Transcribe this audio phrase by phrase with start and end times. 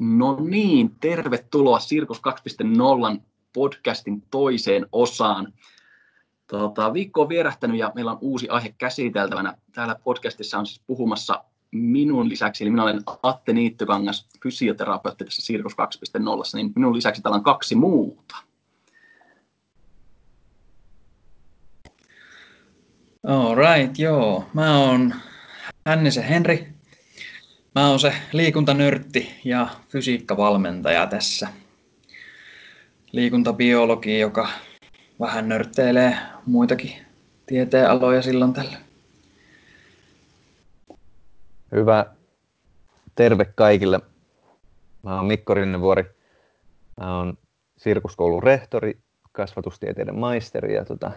[0.00, 2.22] No niin, tervetuloa Sirkus
[3.14, 3.20] 2.0
[3.52, 5.52] podcastin toiseen osaan.
[6.46, 9.56] Tota, viikko on vierähtänyt ja meillä on uusi aihe käsiteltävänä.
[9.72, 15.72] Täällä podcastissa on siis puhumassa minun lisäksi, eli minä olen Atte Niittykangas, fysioterapeutti tässä Sirkus
[15.72, 15.78] 2.0,
[16.54, 18.36] niin minun lisäksi täällä on kaksi muuta.
[23.26, 24.44] All right, joo.
[24.54, 25.14] Mä oon
[25.86, 26.79] Hännisen Henri,
[27.74, 31.48] Mä oon se liikuntanörtti ja fysiikkavalmentaja tässä.
[33.12, 34.48] Liikuntabiologi, joka
[35.20, 36.92] vähän nörtteilee muitakin
[37.46, 38.76] tieteenaloja silloin tällä.
[41.72, 42.06] Hyvä.
[43.14, 44.00] Terve kaikille.
[45.02, 46.04] Mä oon Mikko Rinnevuori.
[47.00, 47.38] Mä oon
[47.76, 48.98] sirkuskoulun rehtori,
[49.32, 51.10] kasvatustieteiden maisteri ja tota,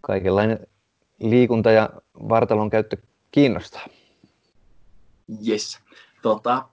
[0.00, 0.66] kaikenlainen
[1.20, 1.90] liikunta ja
[2.28, 2.96] vartalon käyttö
[3.30, 3.86] kiinnostaa.
[5.48, 5.78] Yes.
[6.22, 6.68] Tota,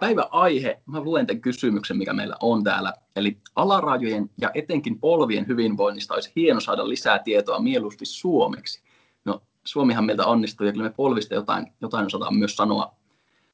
[0.00, 2.92] päivän aihe, mä luen tämän kysymyksen, mikä meillä on täällä.
[3.16, 8.82] Eli alarajojen ja etenkin polvien hyvinvoinnista olisi hieno saada lisää tietoa mieluusti suomeksi.
[9.24, 12.94] No, Suomihan meiltä onnistuu ja kyllä me polvista jotain, jotain osataan myös sanoa.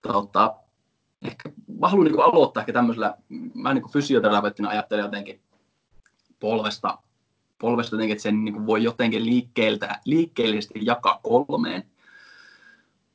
[0.02, 0.54] Tota,
[1.22, 3.14] ehkä, mä haluan niin aloittaa ehkä tämmöisellä,
[3.54, 5.40] mä niin fysioterapeuttina ajattelen jotenkin
[6.40, 6.98] polvesta,
[7.58, 11.84] polvesta jotenkin, että sen niin voi jotenkin liikkeeltä, liikkeellisesti jakaa kolmeen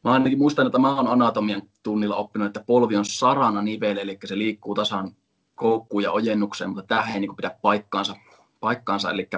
[0.04, 4.18] Mä ainakin muistan, että mä oon anatomian tunnilla oppinut, että polvi on sarana nivele, eli
[4.26, 5.16] se liikkuu tasan
[5.56, 8.16] koukkuun ja ojennukseen, mutta tämä ei niin pidä paikkaansa,
[8.60, 9.12] paikkaansa.
[9.12, 9.30] Eli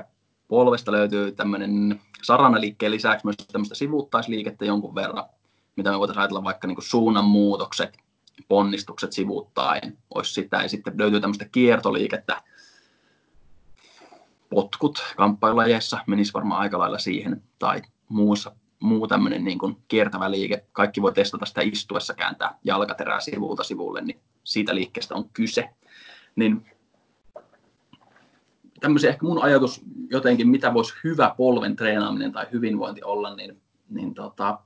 [0.48, 5.24] polvesta löytyy tämmöinen sarana liikkeen lisäksi myös tämmöistä sivuuttaisliikettä jonkun verran,
[5.76, 7.98] mitä me voitaisiin ajatella vaikka niin suunnanmuutokset,
[8.48, 10.62] ponnistukset sivuuttaen, olisi sitä.
[10.62, 12.42] Ja sitten löytyy tämmöistä kiertoliikettä,
[14.50, 20.66] potkut kamppailulajeissa menisi varmaan aika lailla siihen, tai muussa muu tämmöinen niin kuin kiertävä liike.
[20.72, 25.70] Kaikki voi testata sitä istuessa, kääntää jalkaterää sivulta sivulle, niin siitä liikkeestä on kyse.
[26.36, 26.66] Niin
[28.80, 34.14] tämmöisiä ehkä mun ajatus jotenkin, mitä voisi hyvä polven treenaaminen tai hyvinvointi olla, niin, niin
[34.14, 34.60] tota,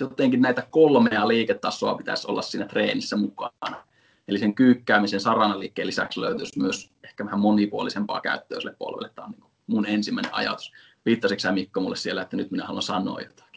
[0.00, 3.84] jotenkin näitä kolmea liiketasoa pitäisi olla siinä treenissä mukana.
[4.28, 9.10] Eli sen kyykkäämisen saranaliikkeen lisäksi löytyisi myös ehkä vähän monipuolisempaa käyttöä sille polvelle.
[9.14, 10.72] Tämä on niin mun ensimmäinen ajatus.
[11.06, 13.49] Viittasitko sä Mikko mulle siellä, että nyt minä haluan sanoa jotain?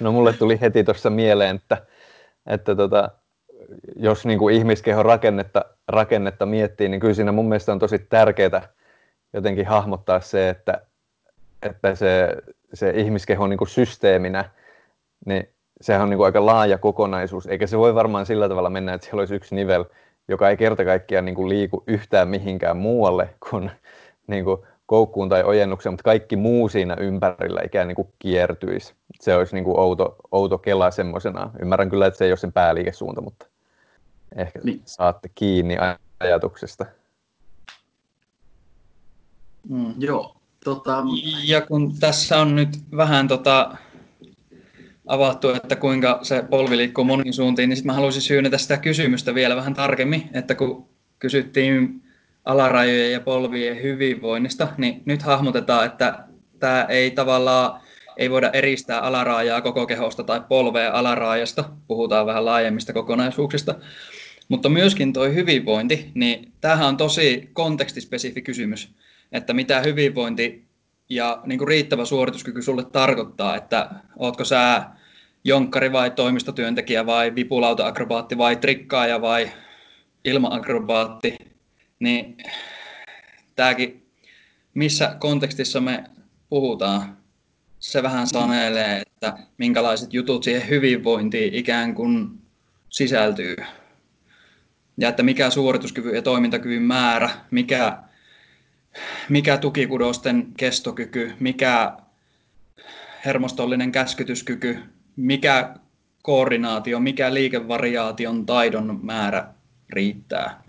[0.00, 1.86] No mulle tuli heti tuossa mieleen, että,
[2.46, 3.10] että tota,
[3.96, 8.68] jos niin kuin ihmiskehon rakennetta, rakennetta miettii, niin kyllä siinä mun mielestä on tosi tärkeää
[9.32, 10.80] jotenkin hahmottaa se, että,
[11.62, 12.36] että se,
[12.74, 14.50] se ihmiskeho niin kuin systeeminä,
[15.26, 15.48] niin
[15.80, 19.04] sehän on niin kuin aika laaja kokonaisuus, eikä se voi varmaan sillä tavalla mennä, että
[19.04, 19.84] siellä olisi yksi nivel,
[20.28, 23.70] joka ei kerta kaikkiaan niin kuin liiku yhtään mihinkään muualle kuin,
[24.26, 28.94] niin kuin koukkuun tai ojennukseen, mutta kaikki muu siinä ympärillä ikään niin kuin kiertyisi.
[29.20, 31.50] Se olisi niin kuin outo, outo kela semmoisena.
[31.62, 33.46] Ymmärrän kyllä, että se ei ole sen pääliikesuunta, mutta
[34.36, 34.82] ehkä niin.
[34.84, 35.76] saatte kiinni
[36.20, 36.86] ajatuksesta.
[39.68, 39.94] Mm.
[39.98, 40.36] Joo.
[40.64, 41.02] Tota...
[41.44, 43.76] Ja kun tässä on nyt vähän tota,
[45.06, 49.34] avattu, että kuinka se polvi liikkuu moniin suuntiin, niin sitten mä haluaisin syynnetä sitä kysymystä
[49.34, 50.88] vielä vähän tarkemmin, että kun
[51.18, 52.02] kysyttiin
[52.48, 56.24] alarajojen ja polvien hyvinvoinnista, niin nyt hahmotetaan, että
[56.58, 57.80] tämä ei tavallaan
[58.16, 63.74] ei voida eristää alaraajaa koko kehosta tai polvea alaraajasta, puhutaan vähän laajemmista kokonaisuuksista.
[64.48, 68.94] Mutta myöskin tuo hyvinvointi, niin tämähän on tosi kontekstispesifi kysymys,
[69.32, 70.64] että mitä hyvinvointi
[71.08, 74.82] ja niin kuin riittävä suorituskyky sulle tarkoittaa, että ootko sä
[75.44, 79.50] jonkkari vai toimistotyöntekijä vai vipulauta-akrobaatti vai trikkaaja vai
[80.24, 81.36] ilmaakrobaatti,
[81.98, 82.36] niin
[83.56, 84.06] tämäkin,
[84.74, 86.04] missä kontekstissa me
[86.48, 87.18] puhutaan,
[87.78, 92.28] se vähän sanelee, että minkälaiset jutut siihen hyvinvointiin ikään kuin
[92.88, 93.56] sisältyy.
[94.98, 97.98] Ja että mikä suorituskyvyn ja toimintakyvyn määrä, mikä,
[99.28, 101.92] mikä tukikudosten kestokyky, mikä
[103.24, 104.78] hermostollinen käskytyskyky,
[105.16, 105.74] mikä
[106.22, 109.54] koordinaatio, mikä liikevariaation taidon määrä
[109.90, 110.67] riittää.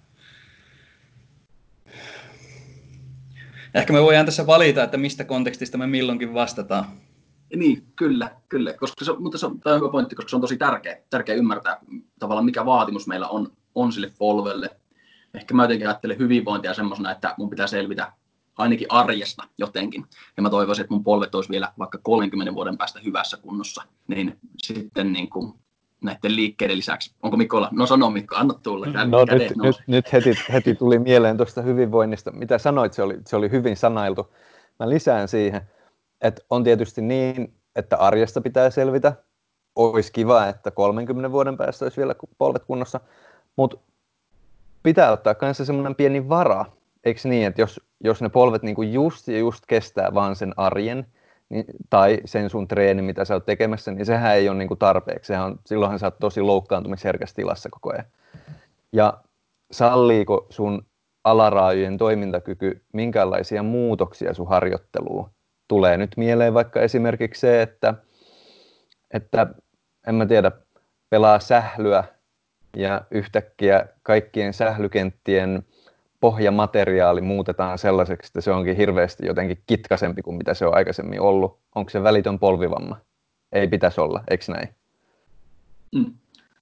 [3.74, 6.86] Ehkä me voidaan tässä valita, että mistä kontekstista me milloinkin vastataan.
[7.56, 8.74] Niin, kyllä, kyllä.
[8.74, 11.36] Koska se, mutta se on, tämä on hyvä pointti, koska se on tosi tärkeä, tärkeä
[11.36, 11.78] ymmärtää
[12.20, 14.70] tavallaan, mikä vaatimus meillä on, on sille polvelle.
[15.34, 18.14] Ehkä mä jotenkin ajattelen hyvinvointia semmoisena, että mun pitää selvitä
[18.58, 20.06] ainakin arjesta jotenkin.
[20.38, 23.84] Ja mä toivoisin, että mun polvet olisi vielä vaikka 30 vuoden päästä hyvässä kunnossa.
[24.08, 25.54] Niin sitten niin kuin
[26.02, 27.14] näiden liikkeiden lisäksi.
[27.24, 27.70] Onko Mikolla?
[27.72, 28.86] No sano Mikko, anna tulla.
[28.86, 32.32] No nyt, nyt, nyt heti, heti tuli mieleen tuosta hyvinvoinnista.
[32.32, 34.34] Mitä sanoit, se oli, se oli hyvin sanailtu.
[34.80, 35.62] Mä lisään siihen,
[36.22, 39.14] että on tietysti niin, että arjesta pitää selvitä.
[39.76, 43.00] Olisi kiva, että 30 vuoden päästä olisi vielä polvet kunnossa.
[43.56, 43.78] Mutta
[44.84, 46.66] pitää ottaa kanssa semmoinen pieni vara,
[47.04, 51.06] eikö niin, että jos, jos ne polvet niinku just ja just kestää vaan sen arjen,
[51.50, 55.28] niin, tai sen sun treeni, mitä sä oot tekemässä, niin sehän ei ole niinku tarpeeksi.
[55.28, 58.06] Sehän on, silloinhan sä oot tosi loukkaantumisherkässä tilassa koko ajan.
[58.92, 59.24] Ja
[59.72, 60.86] salliiko sun
[61.24, 65.30] alaraajojen toimintakyky minkälaisia muutoksia sun harjoitteluun?
[65.68, 67.94] Tulee nyt mieleen vaikka esimerkiksi se, että,
[69.12, 69.48] että
[70.08, 70.52] en mä tiedä,
[71.10, 72.04] pelaa sählyä
[72.76, 75.66] ja yhtäkkiä kaikkien sählykenttien
[76.20, 81.60] pohjamateriaali muutetaan sellaiseksi, että se onkin hirveästi jotenkin kitkasempi kuin mitä se on aikaisemmin ollut.
[81.76, 82.98] Onko se välitön polvivamma?
[83.52, 84.70] Ei pitäisi olla, eikö näin?
[85.96, 86.14] Mm.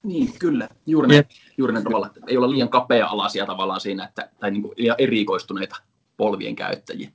[0.02, 0.68] Niin, kyllä.
[0.86, 1.24] Juuri ne,
[1.58, 4.96] juuri ne tavalla, että ei olla liian kapea-alaisia tavallaan siinä, että, tai niin kuin liian
[4.98, 5.76] erikoistuneita
[6.16, 7.10] polvien käyttäjiä.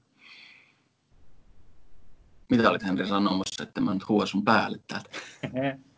[2.50, 5.10] Mitä olit Henri sanomassa, että mä nyt huuan sun päälle täältä?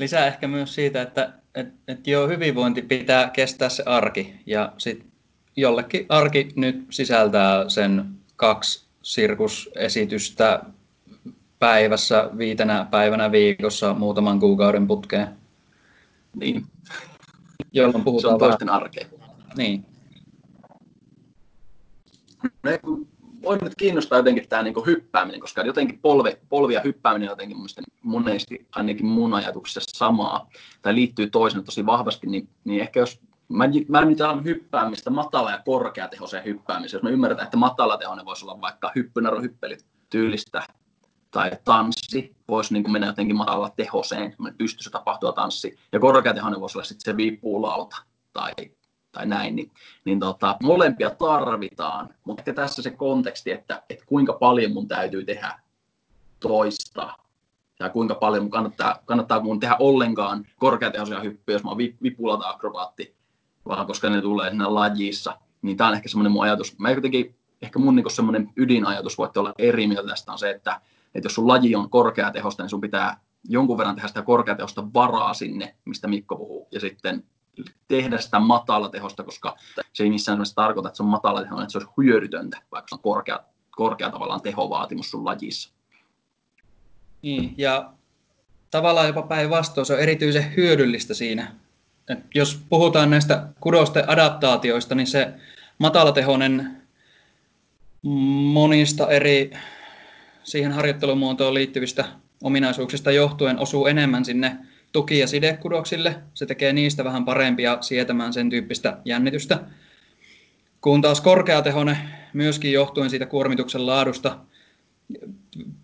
[0.00, 4.34] Lisää ehkä myös siitä, että et, et joo, hyvinvointi pitää kestää se arki.
[4.46, 5.06] Ja sit
[5.56, 8.04] jollekin arki nyt sisältää sen
[8.36, 10.62] kaksi sirkusesitystä
[11.58, 15.28] päivässä, viitenä päivänä viikossa muutaman kuukauden putkeen.
[16.34, 16.66] Niin.
[17.72, 19.06] Jolloin puhutaan Se on toisten arkea.
[19.56, 19.84] Niin.
[22.62, 22.70] No,
[23.42, 27.56] voi nyt kiinnostaa jotenkin tämä niin hyppääminen, koska jotenkin polvi, polvi ja hyppääminen on jotenkin
[28.02, 30.48] monesti ainakin mun ajatuksessa samaa,
[30.82, 35.50] tai liittyy toisena tosi vahvasti, niin, niin ehkä jos mä, mä nyt alan hyppäämistä matala-
[35.50, 39.76] ja korkeatehoiseen hyppäämiseen, jos me ymmärretään, että matalatehoinen voisi olla vaikka hyppynärohyppely
[40.10, 40.62] tyylistä,
[41.30, 46.84] tai tanssi voisi niin mennä jotenkin matala tehoseen, pystyssä tapahtua tanssi, ja korkeatehoinen voisi olla
[46.84, 47.96] sitten se viippuulauta
[48.32, 48.52] tai
[49.12, 49.70] tai näin, niin,
[50.04, 55.60] niin tota, molempia tarvitaan, mutta tässä se konteksti, että, että kuinka paljon mun täytyy tehdä
[56.40, 57.14] toista
[57.80, 62.48] ja kuinka paljon mun kannattaa, kannattaa mun tehdä ollenkaan korkeatehoisia hyppyjä, jos mä oon vipulata
[62.48, 63.16] akrobaatti,
[63.68, 66.78] vaan koska ne tulee siinä lajissa, niin tämä on ehkä semmoinen mun ajatus.
[66.78, 70.80] Mä jotenkin, ehkä mun niin semmoinen ydinajatus, voitte olla eri mieltä tästä, on se, että,
[71.14, 75.34] että jos sun laji on korkeatehosta, niin sun pitää jonkun verran tehdä sitä korkeatehosta varaa
[75.34, 77.24] sinne, mistä Mikko puhuu, ja sitten
[77.88, 79.56] tehdä sitä matala tehosta, koska
[79.92, 82.88] se ei missään nimessä tarkoita, että se on matala teho, että se olisi hyödytöntä, vaikka
[82.88, 83.40] se on korkea,
[83.70, 85.79] korkea tavallaan tehovaatimus sun lajissa.
[87.22, 87.92] Niin, ja
[88.70, 91.52] tavallaan jopa päinvastoin se on erityisen hyödyllistä siinä.
[92.08, 95.32] Et jos puhutaan näistä kudosten adaptaatioista, niin se
[95.78, 96.82] matalatehoinen
[98.52, 99.50] monista eri
[100.44, 102.04] siihen harjoittelumuotoon liittyvistä
[102.42, 104.56] ominaisuuksista johtuen osuu enemmän sinne
[104.92, 106.16] tuki- ja sidekudoksille.
[106.34, 109.58] Se tekee niistä vähän parempia sietämään sen tyyppistä jännitystä.
[110.80, 111.98] Kun taas korkeatehone
[112.32, 114.38] myöskin johtuen siitä kuormituksen laadusta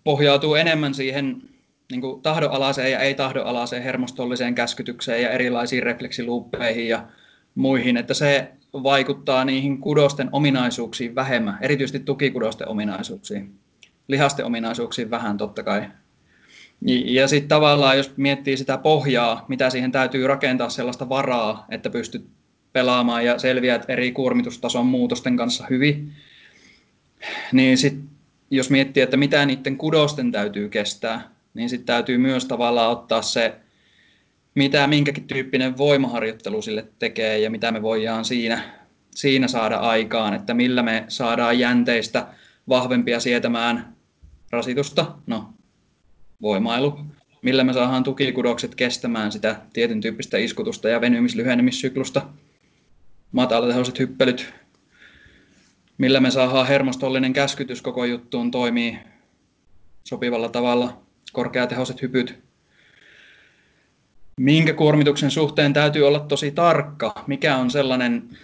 [0.07, 1.43] pohjautuu enemmän siihen
[1.91, 7.07] niin kuin tahdonalaiseen ja ei-tahdonalaiseen hermostolliseen käskytykseen ja erilaisiin refleksiluuppeihin ja
[7.55, 13.55] muihin, että se vaikuttaa niihin kudosten ominaisuuksiin vähemmän, erityisesti tukikudosten ominaisuuksiin.
[14.09, 15.83] Lihasten ominaisuuksiin vähän totta kai,
[17.05, 22.27] ja sitten tavallaan, jos miettii sitä pohjaa, mitä siihen täytyy rakentaa sellaista varaa, että pystyt
[22.73, 26.13] pelaamaan ja selviät eri kuormitustason muutosten kanssa hyvin,
[27.53, 28.16] niin sit,
[28.51, 33.55] jos miettii, että mitä niiden kudosten täytyy kestää, niin sitten täytyy myös tavallaan ottaa se,
[34.55, 38.61] mitä minkäkin tyyppinen voimaharjoittelu sille tekee ja mitä me voidaan siinä,
[39.15, 42.27] siinä saada aikaan, että millä me saadaan jänteistä
[42.69, 43.97] vahvempia sietämään
[44.51, 45.15] rasitusta.
[45.27, 45.55] No,
[46.43, 46.99] voimailu,
[47.43, 52.23] millä me saadaan tukikudokset kestämään sitä tietyn tyyppistä iskutusta ja venymis-lyhenemissyklusta,
[53.33, 54.55] matalatehoiset hyppelyt,
[55.99, 58.99] millä me saadaan hermostollinen käskytys koko juttuun toimii
[60.05, 62.39] sopivalla tavalla, korkeatehoiset hypyt,
[64.41, 68.39] minkä kuormituksen suhteen täytyy olla tosi tarkka, mikä on sellainen,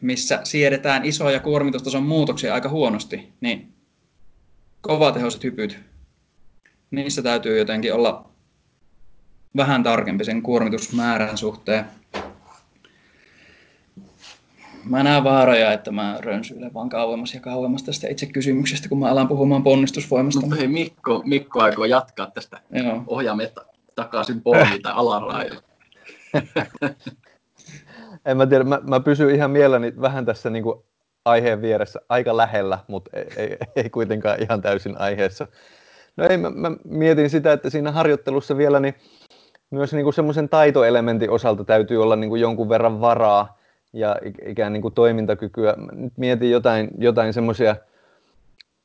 [0.00, 3.72] missä siedetään isoja kuormitustason muutoksia aika huonosti, niin
[4.80, 5.78] kovatehoiset hypyt,
[6.90, 8.30] niissä täytyy jotenkin olla
[9.56, 11.84] vähän tarkempi sen kuormitusmäärän suhteen.
[14.88, 19.08] Mä näen vaaroja, että mä rönsyilen vaan kauemmas ja kauemmas tästä itse kysymyksestä, kun mä
[19.08, 20.40] alan puhumaan ponnistusvoimasta.
[20.40, 22.60] Mutta hei, Mikko, Mikko aikoo jatkaa tästä.
[22.70, 23.02] Joo.
[23.06, 23.52] Ohjaamme
[23.94, 25.62] takaisin polviin tai alaraille.
[28.26, 30.80] en mä tiedä, mä, mä pysyn ihan mielelläni vähän tässä niin kuin
[31.24, 35.46] aiheen vieressä aika lähellä, mutta ei, ei, ei kuitenkaan ihan täysin aiheessa.
[36.16, 38.94] No ei, mä, mä mietin sitä, että siinä harjoittelussa vielä niin
[39.70, 43.58] myös niin semmoisen taitoelementin osalta täytyy olla niin kuin jonkun verran varaa
[43.96, 45.74] ja ikään niin kuin toimintakykyä.
[45.92, 47.76] Nyt mietin jotain, jotain semmoisia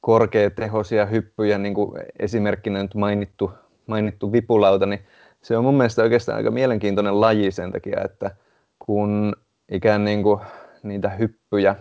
[0.01, 3.51] korkeatehoisia hyppyjä, niin kuin esimerkkinä nyt mainittu,
[3.88, 5.00] mainittu vipulauta, niin
[5.41, 8.32] se on mun mielestä oikeastaan aika mielenkiintoinen laji sen takia, että
[8.80, 9.36] kun
[9.72, 10.41] ikään niin kuin
[10.84, 11.75] niitä hyppyjä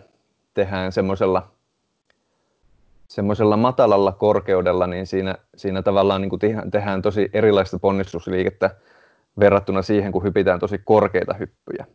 [0.55, 1.49] tehdään semmoisella
[3.09, 8.71] semmoisella matalalla korkeudella, niin siinä, siinä tavallaan niin kuin tehdään tosi erilaista ponnistusliikettä
[9.41, 11.87] verrattuna siihen, kun hypitään tosi korkeita hyppyjä,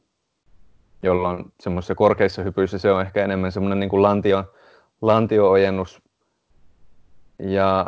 [1.05, 4.53] jolloin semmoisissa korkeissa hypyissä se on ehkä enemmän semmoinen niin lantio,
[5.01, 6.01] lantio-ojennus
[7.39, 7.85] ja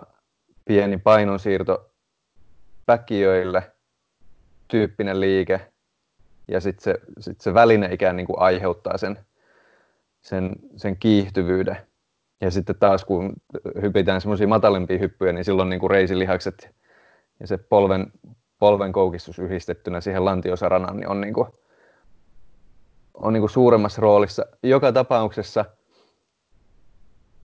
[0.65, 1.89] pieni painonsiirto
[2.85, 3.71] päkiöille
[4.67, 5.71] tyyppinen liike,
[6.47, 9.19] ja sitten se, sit se väline ikään niin kuin aiheuttaa sen,
[10.21, 11.77] sen, sen kiihtyvyyden.
[12.41, 13.33] Ja sitten taas kun
[13.81, 16.69] hypitään semmoisia matalimpia hyppyjä, niin silloin niin kuin reisilihakset
[17.39, 18.11] ja se polven,
[18.59, 21.47] polven koukistus yhdistettynä siihen lantiosaranaan niin on, niin kuin,
[23.21, 24.45] on niin kuin suuremmassa roolissa.
[24.63, 25.65] Joka tapauksessa,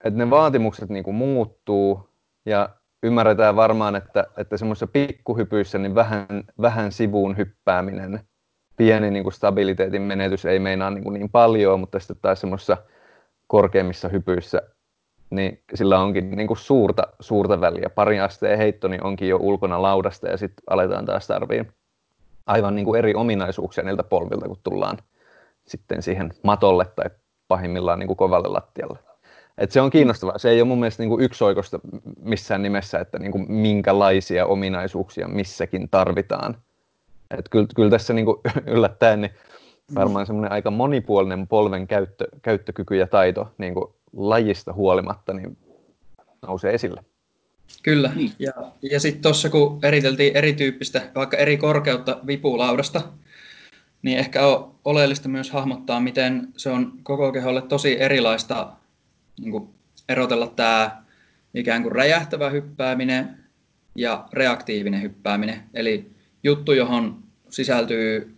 [0.03, 2.09] että ne vaatimukset niin kuin muuttuu
[2.45, 2.69] ja
[3.03, 6.27] ymmärretään varmaan, että, että semmoisissa pikkuhypyissä niin vähän,
[6.61, 8.19] vähän sivuun hyppääminen,
[8.77, 12.77] pieni niin kuin stabiliteetin menetys ei meinaa niin, kuin niin paljon, mutta sitten taas semmoisissa
[13.47, 14.61] korkeimmissa hypyissä
[15.29, 17.89] niin sillä onkin niin kuin suurta, suurta väliä.
[17.89, 21.71] Pari asteen heitto niin onkin jo ulkona laudasta ja sitten aletaan taas tarviin
[22.45, 24.97] aivan niin kuin eri ominaisuuksia niiltä polvilta, kun tullaan
[25.67, 27.05] sitten siihen matolle tai
[27.48, 29.00] pahimmillaan niin kuin kovalle lattialle.
[29.58, 30.38] Et se on kiinnostavaa.
[30.38, 31.79] Se ei ole mun mielestä niin kuin yksioikoista
[32.22, 36.58] missään nimessä, että niin kuin minkälaisia ominaisuuksia missäkin tarvitaan.
[37.38, 38.38] Et kyllä, kyllä tässä niin kuin
[38.75, 39.32] yllättäen niin
[39.96, 45.58] varmaan semmoinen aika monipuolinen polven käyttö, käyttökyky ja taito niin kuin lajista huolimatta niin
[46.48, 47.03] nousee esille.
[47.84, 48.32] Kyllä, niin.
[48.39, 48.51] ja,
[48.82, 53.01] ja sitten tuossa kun eriteltiin erityyppistä, vaikka eri korkeutta vipulaudasta,
[54.03, 58.72] niin ehkä on oleellista myös hahmottaa, miten se on koko keholle tosi erilaista
[59.39, 59.69] niin kuin
[60.10, 61.03] erotella tämä
[61.53, 63.38] ikään kuin räjähtävä hyppääminen
[63.95, 65.63] ja reaktiivinen hyppääminen.
[65.74, 66.12] Eli
[66.43, 68.38] juttu, johon sisältyy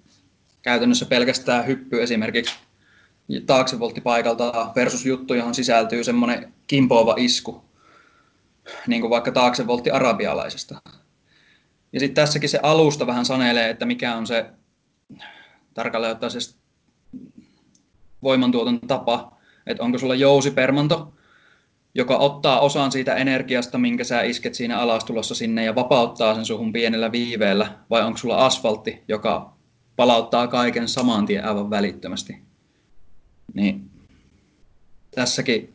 [0.62, 2.56] käytännössä pelkästään hyppy esimerkiksi
[3.46, 7.66] taaksevolttipaikalta versus juttu, johon sisältyy semmoinen kimpoava isku,
[8.88, 10.82] niin kuin vaikka taaksevoltti arabialaisesta.
[11.94, 14.46] Ja sitten tässäkin se alusta vähän sanelee, että mikä on se
[15.76, 16.56] tarkalleen ottaen se
[18.24, 21.14] voimantuoton tapa, että onko sulla jousipermanto,
[21.96, 26.74] joka ottaa osan siitä energiasta, minkä sä isket siinä alastulossa sinne ja vapauttaa sen suhun
[26.74, 29.54] pienellä viiveellä, vai onko sulla asfaltti, joka
[29.96, 32.42] palauttaa kaiken saman tien aivan välittömästi.
[33.54, 33.90] Niin
[35.16, 35.74] tässäkin,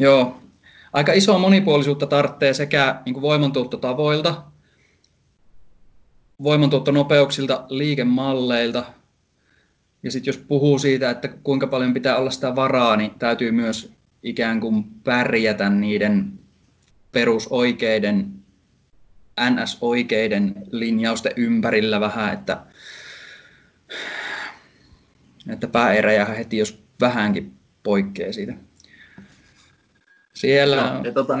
[0.00, 0.36] joo,
[0.92, 4.42] aika isoa monipuolisuutta tarvitsee sekä niin voimantuottotavoilta,
[6.42, 8.84] voimantuottonopeuksilta, liikemalleilta,
[10.02, 13.92] ja sitten jos puhuu siitä, että kuinka paljon pitää olla sitä varaa, niin täytyy myös
[14.22, 16.38] ikään kuin pärjätä niiden
[17.12, 18.32] perusoikeiden,
[19.50, 22.60] NS-oikeiden linjausten ympärillä vähän, että
[25.48, 28.54] että pää ei räjähä heti, jos vähänkin poikkeaa siitä.
[30.34, 30.76] Siellä...
[30.76, 31.38] No, ja tota,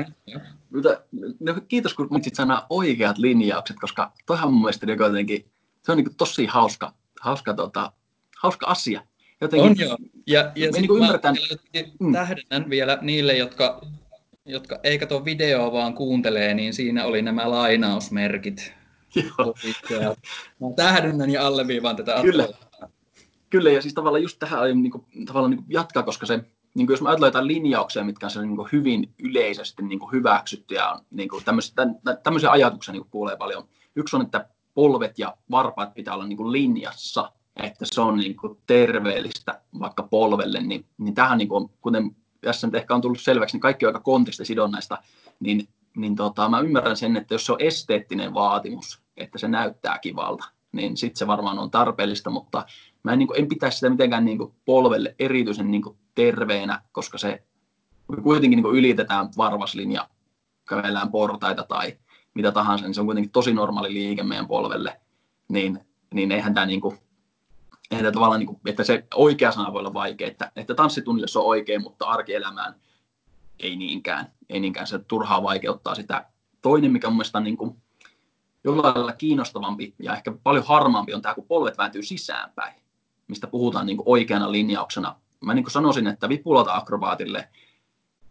[1.40, 5.50] no, kiitos, kun mainitsit sana oikeat linjaukset, koska toihan mun mielestä jotenkin,
[5.82, 7.92] se on niin tosi hauska, hauska, tota,
[8.38, 9.00] hauska asia.
[9.40, 9.96] Jotenkin, on joo.
[10.26, 11.36] Ja, ja niin ymmärretään...
[12.00, 12.12] Mm.
[12.12, 13.80] tähdennän vielä niille, jotka,
[14.44, 18.72] jotka ei katso videoa, vaan kuuntelee, niin siinä oli nämä lainausmerkit.
[19.90, 20.16] Joo.
[20.76, 22.48] Tähdennän ja alleviivaan tätä Kyllä.
[23.50, 26.40] Kyllä, ja siis tavallaan just tähän aion niin kuin, tavallaan niin kuin jatkaa, koska se,
[26.74, 30.12] niin kuin jos mä ajattelen jotain linjauksia, mitkä on niin kuin hyvin yleisesti niin kuin
[30.12, 31.74] hyväksytty ja niin kuin tämmöisiä,
[32.22, 33.68] tämmöisiä ajatuksia niin kuin kuulee paljon.
[33.96, 38.36] Yksi on, että polvet ja varpaat pitää olla niin kuin linjassa, että se on niin
[38.36, 43.20] kuin terveellistä vaikka polvelle, niin, niin tähän, niin kuin, kuten tässä nyt ehkä on tullut
[43.20, 44.98] selväksi, niin kaikki on aika kontekstisidonnaista,
[45.40, 49.98] niin, niin tota, mä ymmärrän sen, että jos se on esteettinen vaatimus, että se näyttää
[49.98, 52.66] kivalta, niin sitten se varmaan on tarpeellista, mutta
[53.04, 56.82] mä en, niin kuin, en pitäisi sitä mitenkään niin kuin, polvelle erityisen niin kuin, terveenä,
[56.92, 57.42] koska se
[58.22, 60.08] kuitenkin niin kuin, ylitetään varvaslinja,
[60.68, 61.98] kävellään portaita tai
[62.34, 65.00] mitä tahansa, niin se on kuitenkin tosi normaali liike meidän polvelle,
[65.48, 65.80] niin,
[66.14, 66.98] niin eihän tämä niin kuin,
[67.90, 71.28] eihän tämä tavallaan, niin kuin, että se oikea sana voi olla vaikea, että, että tanssitunnille
[71.28, 72.74] se on oikein, mutta arkielämään
[73.58, 74.86] ei niinkään, ei niinkään.
[74.86, 76.26] Se turhaa vaikeuttaa sitä.
[76.62, 77.82] Toinen, mikä mun mielestä on niin kuin,
[78.64, 82.83] jollain lailla kiinnostavampi ja ehkä paljon harmaampi on tämä, kun polvet vääntyy sisäänpäin,
[83.28, 85.16] mistä puhutaan niin kuin oikeana linjauksena.
[85.40, 87.48] Mä niin kuin sanoisin, että vipulata akrobaatille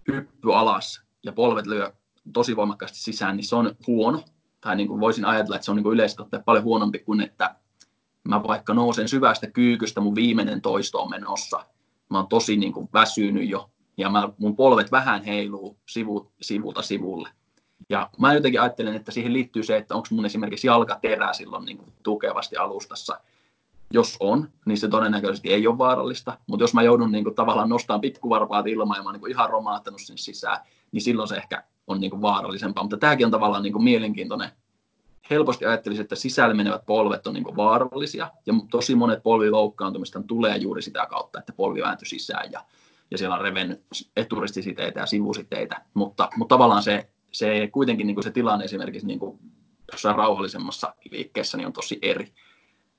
[0.07, 1.93] hyppy alas ja polvet lyö
[2.33, 4.23] tosi voimakkaasti sisään, niin se on huono.
[4.61, 7.55] Tai niin kuin voisin ajatella, että se on niin yleisesti paljon huonompi kuin, että
[8.23, 11.65] mä vaikka nousen syvästä kyykystä, mun viimeinen toisto on menossa.
[12.09, 16.81] Mä oon tosi niin kuin väsynyt jo ja mä, mun polvet vähän heiluu sivu, sivulta
[16.81, 17.29] sivulle
[17.89, 21.77] Ja mä jotenkin ajattelen, että siihen liittyy se, että onko mun esimerkiksi jalkaterä silloin niin
[21.77, 23.19] kuin tukevasti alustassa.
[23.93, 27.69] Jos on, niin se todennäköisesti ei ole vaarallista, mutta jos mä joudun niin kuin, tavallaan
[27.69, 30.59] nostamaan pikkuvarpaat ilmaan ja mä oon niin ihan romaattanut sen sisään,
[30.91, 32.83] niin silloin se ehkä on niin kuin, vaarallisempaa.
[32.83, 34.49] Mutta tämäkin on tavallaan niin kuin, mielenkiintoinen
[35.29, 40.81] helposti ajattelisin, että sisälle menevät polvet on niin vaarallisia, ja tosi monet polviloukkaantumista tulee juuri
[40.81, 42.65] sitä kautta, että polvi vääntyy sisään, ja,
[43.11, 43.81] ja siellä on revennyt
[44.17, 49.19] eturistisiteitä ja sivusiteitä, mutta, mutta tavallaan se, se kuitenkin niin kuin se tilanne esimerkiksi niin
[49.19, 49.39] kuin
[49.91, 52.33] jossain rauhallisemmassa liikkeessä niin on tosi eri.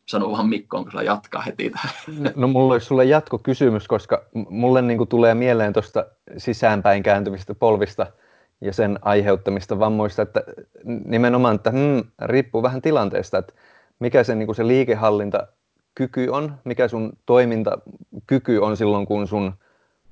[0.06, 2.32] Sano vaan Mikko, onko sulla jatkaa heti tähän?
[2.36, 6.06] No mulla olisi sulle jatkokysymys, koska mulle niin kuin tulee mieleen tuosta
[6.36, 8.06] sisäänpäin kääntyvistä polvista–
[8.64, 10.42] ja sen aiheuttamista vammoista, että
[10.84, 13.52] nimenomaan, että hmm, riippuu vähän tilanteesta, että
[13.98, 19.54] mikä se, niin kuin se liikehallintakyky on, mikä sun toimintakyky on silloin, kun sun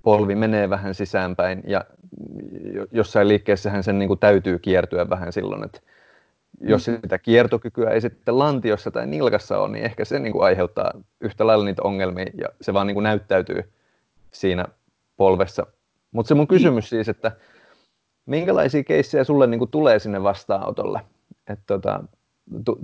[0.02, 1.84] polvi menee vähän sisäänpäin ja
[2.92, 5.80] jossain liikkeessähän sen niin kuin täytyy kiertyä vähän silloin, että
[6.61, 10.92] jos sitä kiertokykyä ei sitten lantiossa tai nilkassa ole, niin ehkä se niin kuin aiheuttaa
[11.21, 13.73] yhtä lailla niitä ongelmia ja se vaan niin kuin näyttäytyy
[14.32, 14.64] siinä
[15.16, 15.66] polvessa.
[16.12, 16.49] Mutta se mun niin.
[16.49, 17.32] kysymys siis, että
[18.26, 21.00] minkälaisia keissejä sulle niin kuin tulee sinne vastaanotolle?
[21.49, 22.04] Et tota,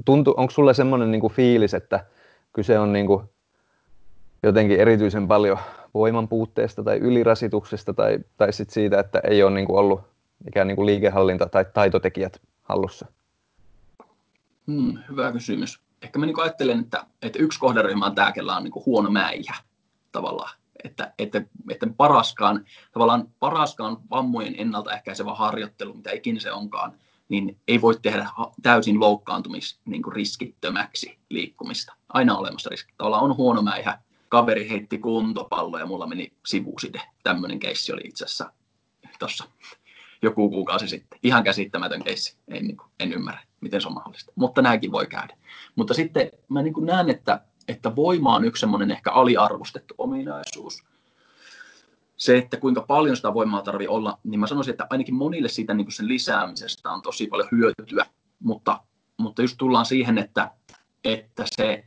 [0.04, 2.04] tuntu, onko sulle semmoinen niin fiilis, että
[2.52, 3.22] kyse on niin kuin
[4.42, 5.58] jotenkin erityisen paljon
[5.94, 10.00] voiman puutteesta tai ylirasituksesta tai, tai sit siitä, että ei ole niin kuin ollut
[10.48, 13.06] ikään niin kuin liikehallinta tai taitotekijät hallussa?
[14.72, 15.80] Hmm, hyvä kysymys.
[16.02, 19.54] Ehkä mä niin ajattelen, että, että yksi kohderyhmä on tämä, kellä on niin huono mäijä
[20.12, 26.92] tavallaan että, että, että paraskaan, tavallaan paraskaan vammojen ennaltaehkäisevä harjoittelu, mitä ikinä se onkaan,
[27.28, 28.28] niin ei voi tehdä
[28.62, 31.94] täysin loukkaantumis niin kuin riskittömäksi liikkumista.
[32.08, 32.92] Aina olemassa riski.
[32.98, 33.98] Tavallaan on huono mäihä.
[34.28, 37.02] Kaveri heitti kuntopallo ja mulla meni sivuside.
[37.22, 38.52] Tämmöinen keissi oli itse asiassa
[39.18, 39.44] tuossa
[40.22, 41.18] joku kuukausi sitten.
[41.22, 42.36] Ihan käsittämätön keissi.
[42.48, 44.32] En, niin kuin, en ymmärrä, miten se on mahdollista.
[44.34, 45.36] Mutta nämäkin voi käydä.
[45.76, 50.84] Mutta sitten mä niin kuin näen, että että voima on yksi semmoinen ehkä aliarvostettu ominaisuus.
[52.16, 55.74] Se, että kuinka paljon sitä voimaa tarvii olla, niin mä sanoisin, että ainakin monille siitä
[55.74, 58.06] niin sen lisäämisestä on tosi paljon hyötyä,
[58.42, 58.80] mutta,
[59.16, 60.50] mutta just tullaan siihen, että,
[61.04, 61.84] että se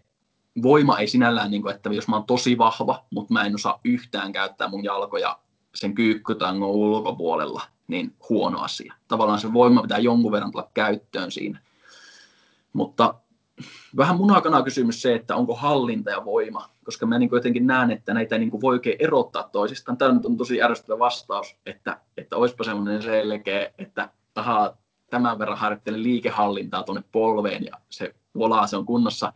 [0.63, 3.79] voima ei sinällään, niin kuin, että jos mä oon tosi vahva, mutta mä en osaa
[3.83, 5.39] yhtään käyttää mun jalkoja
[5.75, 8.93] sen kyykkytangon ulkopuolella, niin huono asia.
[9.07, 11.59] Tavallaan se voima pitää jonkun verran tulla käyttöön siinä.
[12.73, 13.13] Mutta
[13.97, 18.13] vähän munakana kysymys se, että onko hallinta ja voima, koska mä niin jotenkin näen, että
[18.13, 19.97] näitä niin voi oikein erottaa toisistaan.
[19.97, 24.77] Tämä on tosi ärsyttävä vastaus, että, että olisipa semmoinen selkeä, että tahaa,
[25.09, 29.33] tämän verran harjoittelen liikehallintaa tuonne polveen ja se volaa, se on kunnossa.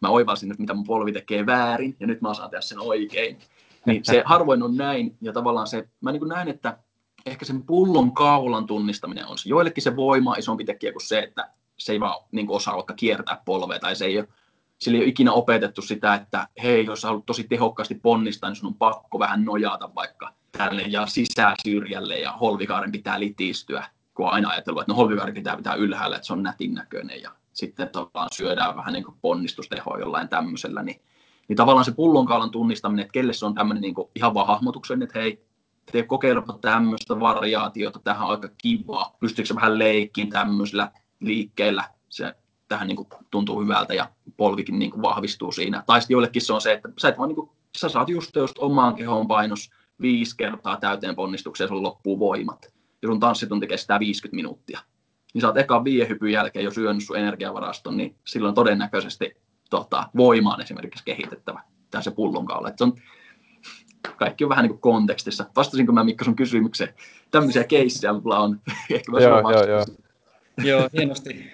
[0.00, 3.38] Mä oivalsin nyt, mitä mun polvi tekee väärin ja nyt mä osaan tehdä sen oikein.
[3.86, 6.78] Niin se harvoin on näin ja tavallaan se, mä niin näen, että
[7.30, 9.48] ehkä sen pullon kaulan tunnistaminen on se.
[9.48, 12.76] Joillekin se voima on isompi tekijä kuin se, että se ei vaan niin kuin osaa
[12.76, 14.28] vaikka kiertää polvea tai se ei ole,
[14.78, 18.66] sillä ei ole ikinä opetettu sitä, että hei, jos haluat tosi tehokkaasti ponnistaa, niin sun
[18.66, 24.48] on pakko vähän nojata vaikka tälle ja sisäsyrjälle ja holvikaaren pitää litistyä, kun on aina
[24.48, 28.28] ajatellut, että no holvikaari pitää pitää ylhäällä, että se on nätin näköinen ja sitten tavallaan
[28.32, 31.00] syödään vähän niin kuin ponnistustehoa jollain tämmöisellä, niin,
[31.48, 35.18] niin tavallaan se pullonkaulan tunnistaminen, että kelle se on tämmöinen niin ihan vaan hahmotuksen, että
[35.18, 35.47] hei,
[35.92, 42.34] tee kokeilepa tämmöistä variaatiota, tähän on aika kiva, pystyykö vähän leikkiin tämmöisellä liikkeellä se
[42.68, 45.82] tähän niin kuin tuntuu hyvältä ja polvikin niin kuin vahvistuu siinä.
[45.86, 48.36] Tai sitten joillekin se on se, että sä, et vaan, niin kuin, sä saat just,
[48.36, 49.70] just omaan kehon painos
[50.00, 52.72] viisi kertaa täyteen ponnistuksia ja sun loppuu voimat.
[53.02, 54.80] Ja sun tanssitunti kestää 50 minuuttia.
[55.34, 59.36] Niin sä oot ekan viehypyn jälkeen jo syönyt sun energiavaraston, niin silloin todennäköisesti
[59.70, 61.62] tota, voima on esimerkiksi kehitettävä.
[61.90, 62.70] Tämä se pullonkaula.
[62.76, 62.92] se on,
[64.16, 65.46] kaikki on vähän niin kuin kontekstissa.
[65.56, 66.94] Vastasinko mä Mikko sun kysymykseen?
[67.30, 68.60] Tämmöisiä keissejä mulla on.
[68.90, 69.84] Ehkä mä joo, joo, joo.
[70.64, 71.50] Joo, hienosti.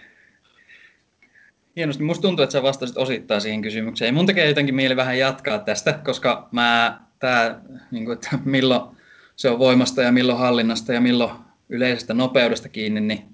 [1.77, 2.03] Hienosti.
[2.03, 4.15] Musta tuntuu, että sä vastasit osittain siihen kysymykseen.
[4.15, 8.97] Mun tekee jotenkin mieli vähän jatkaa tästä, koska mä, tää, niin kuin, että milloin
[9.37, 11.33] se on voimasta ja milloin hallinnasta ja milloin
[11.69, 13.25] yleisestä nopeudesta kiinni, niin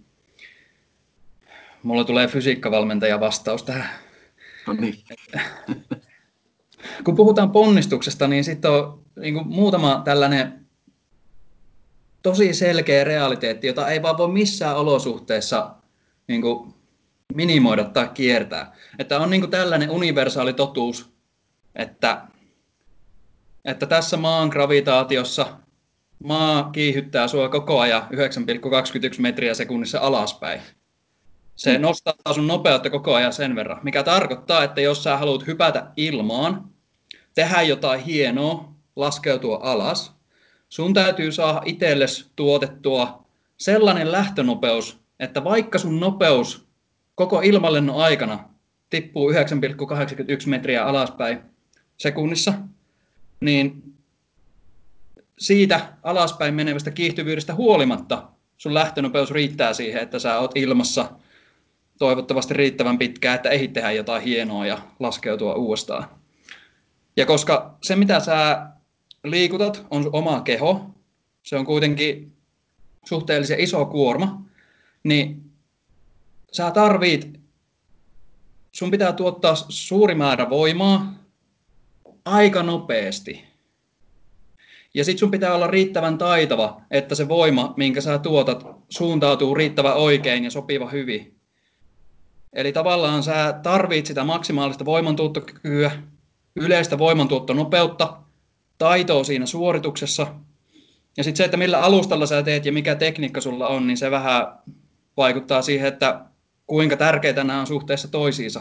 [1.82, 3.90] mulla tulee fysiikkavalmentaja vastaus tähän.
[4.66, 4.94] No niin.
[7.04, 10.66] Kun puhutaan ponnistuksesta, niin sitten on niin kuin muutama tällainen
[12.22, 15.70] tosi selkeä realiteetti, jota ei vaan voi missään olosuhteessa
[16.28, 16.74] niin kuin
[17.34, 18.76] minimoida tai kiertää.
[18.98, 21.12] Että on niin kuin tällainen universaali totuus,
[21.74, 22.22] että,
[23.64, 25.46] että tässä maan gravitaatiossa
[26.24, 30.60] maa kiihyttää sua koko ajan 9,21 metriä sekunnissa alaspäin.
[31.56, 31.82] Se mm.
[31.82, 36.69] nostaa sun nopeutta koko ajan sen verran, mikä tarkoittaa, että jos sä haluat hypätä ilmaan,
[37.34, 40.12] tehdä jotain hienoa, laskeutua alas,
[40.68, 46.66] sun täytyy saada itsellesi tuotettua sellainen lähtönopeus, että vaikka sun nopeus
[47.14, 48.48] koko ilmalennon aikana
[48.90, 49.36] tippuu 9,81
[50.46, 51.40] metriä alaspäin
[51.96, 52.52] sekunnissa,
[53.40, 53.82] niin
[55.38, 61.10] siitä alaspäin menevästä kiihtyvyydestä huolimatta sun lähtönopeus riittää siihen, että sä oot ilmassa
[61.98, 66.19] toivottavasti riittävän pitkään, että ehdit tehdä jotain hienoa ja laskeutua uudestaan.
[67.16, 68.66] Ja koska se, mitä sä
[69.24, 70.90] liikutat, on oma keho,
[71.42, 72.32] se on kuitenkin
[73.04, 74.42] suhteellisen iso kuorma,
[75.04, 75.50] niin
[76.52, 77.40] sä tarvit,
[78.72, 81.14] sun pitää tuottaa suuri määrä voimaa
[82.24, 83.44] aika nopeasti.
[84.94, 89.96] Ja sit sun pitää olla riittävän taitava, että se voima, minkä sä tuotat, suuntautuu riittävän
[89.96, 91.36] oikein ja sopiva hyvin.
[92.52, 95.90] Eli tavallaan sä tarvit sitä maksimaalista voimantuottokykyä,
[96.56, 98.16] yleistä voimantuottonopeutta,
[98.78, 100.26] taitoa siinä suorituksessa.
[101.16, 104.10] Ja sitten se, että millä alustalla sä teet ja mikä tekniikka sulla on, niin se
[104.10, 104.46] vähän
[105.16, 106.20] vaikuttaa siihen, että
[106.66, 108.60] kuinka tärkeitä nämä on suhteessa toisiinsa.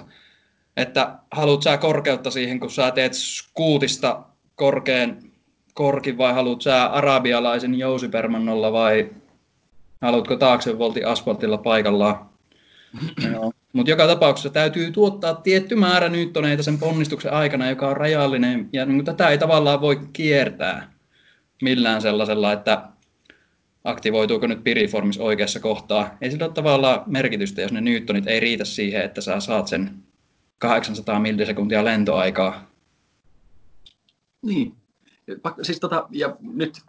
[0.78, 4.24] Että haluat sä korkeutta siihen, kun sä teet skuutista
[4.56, 5.18] korkean
[5.74, 9.10] korkin vai haluat sä arabialaisen jousipermannolla vai
[10.02, 12.30] haluatko taaksevolti asfaltilla paikallaan.
[13.32, 13.52] No.
[13.74, 18.86] Mutta joka tapauksessa täytyy tuottaa tietty määrä nyyttoneita sen ponnistuksen aikana, joka on rajallinen, ja
[18.86, 20.94] niin tätä ei tavallaan voi kiertää
[21.62, 22.84] millään sellaisella, että
[23.84, 26.18] aktivoituuko nyt piriformis oikeassa kohtaa.
[26.22, 30.04] Ei sillä ole tavallaan merkitystä, jos ne newtonit ei riitä siihen, että sä saat sen
[30.58, 32.70] 800 millisekuntia lentoaikaa.
[34.42, 34.76] Niin.
[35.62, 36.82] Siis tota, ja nyt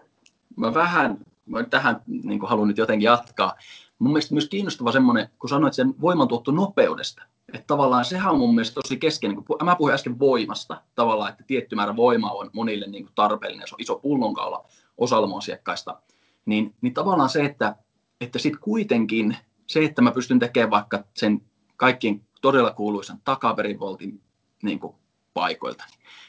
[0.57, 1.19] mä vähän
[1.51, 3.55] mä tähän niin haluan nyt jotenkin jatkaa.
[4.01, 7.23] Mun mielestä myös kiinnostava semmoinen, kun sanoit sen voimantuotto nopeudesta.
[7.49, 11.45] Että tavallaan sehän on mun mielestä tosi keskeinen, kun mä puhuin äsken voimasta, tavallaan, että
[11.47, 14.65] tietty määrä voimaa on monille niin kuin tarpeellinen, se on iso pullonkaula
[14.99, 16.01] osalla asiakkaista,
[16.47, 17.77] niin, niin tavallaan se, että,
[18.21, 19.37] että sitten kuitenkin
[19.67, 21.43] se, että mä pystyn tekemään vaikka sen
[21.77, 24.21] kaikkien todella kuuluisan takaperivoltin
[24.63, 24.95] niin kuin
[25.35, 25.85] paikoilta,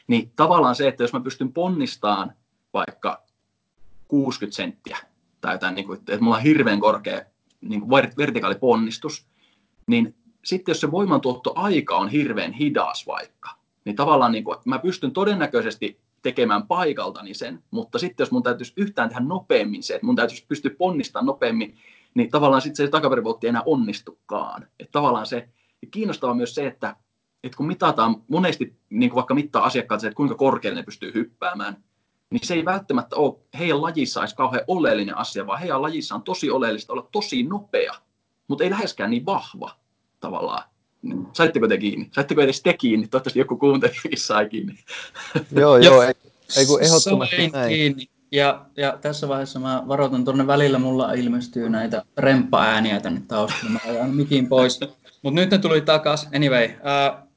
[0.06, 2.32] niin tavallaan se, että jos mä pystyn ponnistamaan
[2.74, 3.22] vaikka
[4.08, 4.98] 60 senttiä
[5.40, 7.22] tai jotain, niin kuin, että mulla on hirveän korkea
[7.62, 9.26] niin kuin vertikaaliponnistus,
[9.86, 13.50] niin sitten jos se voimantuottoaika on hirveän hidas vaikka,
[13.84, 18.72] niin tavallaan niin kuin, mä pystyn todennäköisesti tekemään paikaltani sen, mutta sitten jos mun täytyisi
[18.76, 21.76] yhtään tehdä nopeammin se, että mun täytyisi pystyä ponnistamaan nopeammin,
[22.14, 24.66] niin tavallaan sitten se takaperivoltti ei enää onnistukaan.
[24.80, 25.48] Että tavallaan se,
[25.82, 26.96] ja kiinnostavaa myös se, että,
[27.44, 31.14] että kun mitataan monesti, niin kuin vaikka mittaa asiakkaat se, että kuinka korkealle ne pystyy
[31.14, 31.84] hyppäämään,
[32.32, 36.22] niin se ei välttämättä ole heidän lajissa olisi kauhean oleellinen asia, vaan heidän lajissa on
[36.22, 37.94] tosi oleellista olla tosi nopea,
[38.48, 39.70] mutta ei läheskään niin vahva
[40.20, 40.62] tavallaan.
[41.32, 42.08] Saitteko te kiinni?
[42.12, 43.08] Saitteko edes te kiinni?
[43.08, 44.78] Toivottavasti joku kuuntelijakin sai kiinni.
[45.60, 46.14] joo, joo, ei,
[46.56, 47.68] ei kun ehdottomasti näin.
[47.68, 48.06] Kiinni.
[48.32, 53.78] Ja, ja tässä vaiheessa mä varoitan tuonne välillä, mulla ilmestyy näitä remppa-ääniä tänne taustalla, mä
[53.84, 54.80] ajan mikin pois.
[55.22, 56.28] Mutta nyt ne tuli takas.
[56.34, 57.28] Anyway, uh,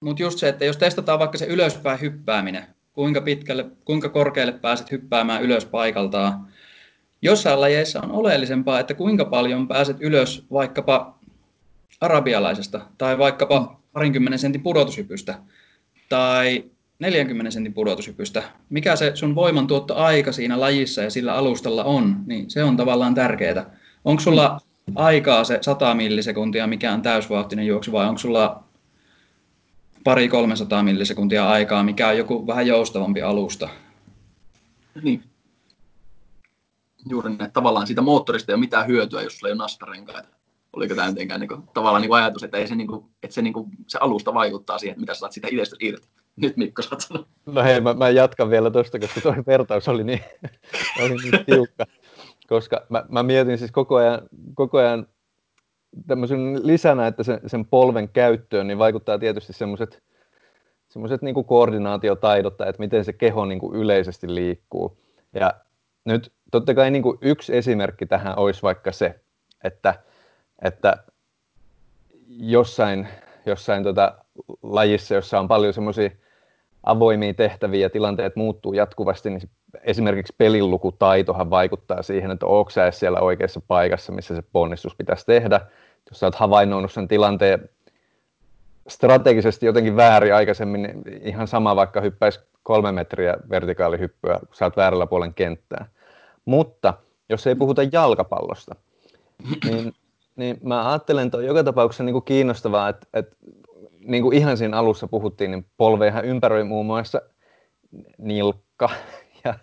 [0.00, 4.90] mutta just se, että jos testataan vaikka se ylöspäin hyppääminen, kuinka pitkälle, kuinka korkealle pääset
[4.90, 6.46] hyppäämään ylös paikaltaan.
[7.22, 11.18] Jossain lajeissa on oleellisempaa, että kuinka paljon pääset ylös vaikkapa
[12.00, 15.38] arabialaisesta tai vaikkapa parinkymmenen sentin pudotushypystä
[16.08, 16.64] tai
[16.98, 18.42] 40 sentin pudotushypystä.
[18.70, 23.76] Mikä se sun voimantuottoaika siinä lajissa ja sillä alustalla on, niin se on tavallaan tärkeää.
[24.04, 24.60] Onko sulla
[24.94, 28.64] aikaa se 100 millisekuntia, mikä on täysvauhtinen juoksu, vai onko sulla
[30.04, 33.68] pari 300 millisekuntia aikaa, mikä on joku vähän joustavampi alusta.
[35.02, 35.22] Niin.
[37.08, 37.52] Juuri näin.
[37.52, 40.28] Tavallaan siitä moottorista ei ole mitään hyötyä, jos sulla ei ole nastarenkaita.
[40.72, 43.34] Oliko tämä mitenkään niin kuin, tavallaan niin kuin ajatus, että, ei se, niin kuin, että
[43.34, 46.08] se, niin kuin, se alusta vaikuttaa siihen, että mitä sä saat sitä itsestä irti.
[46.36, 47.26] Nyt Mikko saat sanoa.
[47.46, 50.20] No hei, mä, mä jatkan vielä tuosta, koska tuo vertaus oli niin,
[51.04, 51.86] oli niin tiukka.
[52.48, 54.22] Koska mä, mä mietin siis koko ajan,
[54.54, 55.06] koko ajan
[56.06, 60.02] tämmöisen lisänä, että sen, sen polven käyttöön, niin vaikuttaa tietysti semmoiset
[60.92, 64.98] semmoiset niin koordinaatiotaidot, että miten se keho niin kuin yleisesti liikkuu.
[65.32, 65.54] Ja
[66.04, 69.20] nyt totta kai niin kuin yksi esimerkki tähän olisi vaikka se,
[69.64, 69.94] että,
[70.62, 70.96] että
[72.28, 73.08] jossain,
[73.46, 74.14] jossain tota
[74.62, 76.10] lajissa, jossa on paljon semmoisia
[76.82, 79.50] avoimia tehtäviä ja tilanteet muuttuu jatkuvasti, niin
[79.82, 85.60] esimerkiksi pelilukutaitohan vaikuttaa siihen, että onko sä siellä oikeassa paikassa, missä se ponnistus pitäisi tehdä.
[86.10, 87.68] Jos sä oot havainnoinut sen tilanteen
[88.88, 94.76] strategisesti jotenkin väärin aikaisemmin, niin ihan sama vaikka hyppäisi kolme metriä vertikaalihyppyä, kun sä oot
[94.76, 95.86] väärällä puolen kenttää.
[96.44, 96.94] Mutta
[97.28, 98.74] jos ei puhuta jalkapallosta,
[99.64, 99.92] niin,
[100.36, 103.36] niin mä ajattelen, että on joka tapauksessa niin kuin kiinnostavaa, että, että
[104.00, 107.22] niin kuin ihan siinä alussa puhuttiin, niin polveihan ympäröi muun muassa
[108.18, 108.90] nilkka
[109.44, 109.54] ja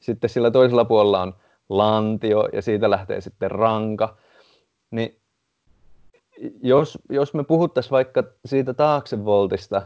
[0.00, 1.34] sitten sillä toisella puolella on
[1.68, 4.16] lantio ja siitä lähtee sitten ranka.
[4.90, 5.16] Niin
[6.62, 9.82] jos, jos me puhuttaisiin vaikka siitä taaksevoltista,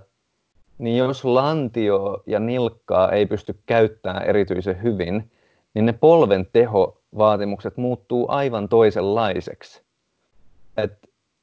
[0.79, 5.31] niin jos lantio ja nilkkaa ei pysty käyttämään erityisen hyvin,
[5.75, 9.83] niin ne polven tehovaatimukset muuttuu aivan toisenlaiseksi.
[10.77, 10.93] Et,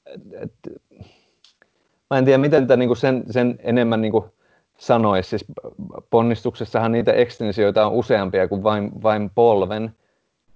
[0.06, 0.54] et, et,
[2.10, 4.34] mä en tiedä, miten tätä niinku sen, sen enemmän niinku
[4.86, 5.30] sanoisi.
[5.30, 5.46] Siis
[6.10, 9.96] ponnistuksessahan niitä ekstensioita on useampia kuin vain, vain polven.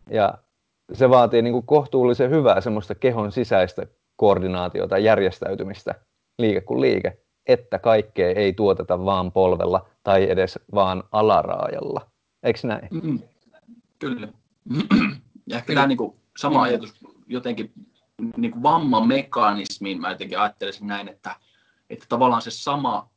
[0.10, 0.34] Ja
[0.94, 5.96] se vaatii niinku kohtuullisen hyvää semmoista kehon sisäistä koordinaatiota, järjestäytymistä,
[6.38, 12.08] liike kuin liike, että kaikkea ei tuoteta vaan polvella tai edes vaan alaraajalla.
[12.44, 12.88] Eikö näin?
[12.92, 13.20] Mm,
[14.00, 14.28] kyllä.
[15.50, 16.94] Ja ehkä tämä niin kuin, sama ajatus
[17.28, 17.72] jotenkin
[18.38, 21.36] niin kuin vammamekanismiin, mä jotenkin ajattelisin näin, että,
[21.90, 23.10] että tavallaan se sama,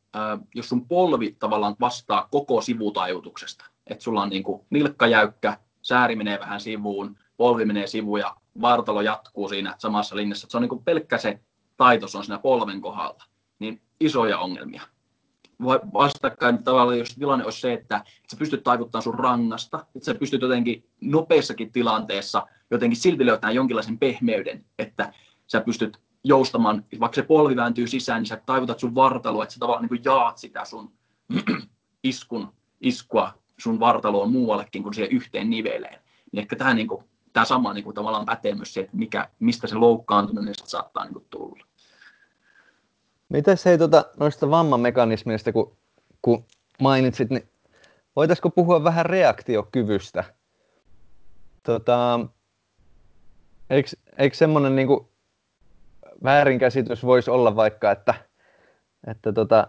[0.55, 6.17] jos sun polvi tavallaan vastaa koko sivutaivutuksesta, että sulla on niin kuin nilkka jäykkä, sääri
[6.17, 10.47] menee vähän sivuun, polvi menee sivuun ja vartalo jatkuu siinä samassa linjassa.
[10.51, 11.41] Se on niin kuin pelkkä se
[11.77, 13.25] taitos on siinä polven kohdalla,
[13.59, 14.83] niin isoja ongelmia.
[15.93, 20.43] Vastakkain tavallaan, jos tilanne olisi se, että sä pystyt taivuttamaan sun rangasta, että sä pystyt
[20.43, 25.13] jotenkin nopeassakin tilanteessa jotenkin silti löytämään jonkinlaisen pehmeyden, että
[25.47, 29.61] sä pystyt joustamaan, vaikka se polvi vääntyy sisään, niin sä taivutat sun vartaloa, että sä
[29.61, 30.93] tavallaan niin jaat sitä sun
[32.03, 36.01] iskun, iskua sun vartaloon muuallekin kuin siihen yhteen niveleen.
[36.33, 39.29] Niin ehkä tämä niin kuin, tämä sama niin kuin, tavallaan pätee myös se, että mikä,
[39.39, 41.65] mistä se loukkaantuminen saattaa niin kuin, tulla.
[43.29, 45.77] Mitäs hei tuota, noista vammamekanismeista, kun,
[46.23, 46.45] kun
[46.81, 47.49] mainitsit, niin
[48.17, 50.25] voitaisiko puhua vähän reaktiokyvystä?
[51.63, 52.21] Tota,
[53.71, 54.89] eikö, eikö semmoinen niin
[56.25, 58.15] väärinkäsitys voisi olla vaikka, että,
[59.07, 59.69] että tota,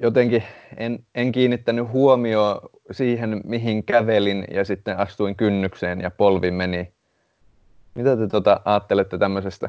[0.00, 0.44] jotenkin
[0.76, 6.94] en, en kiinnittänyt huomioon siihen, mihin kävelin ja sitten astuin kynnykseen ja polvi meni.
[7.94, 9.68] Mitä te tota, ajattelette tämmöisestä?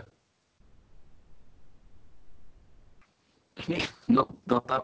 [3.67, 4.83] Niin, no tota,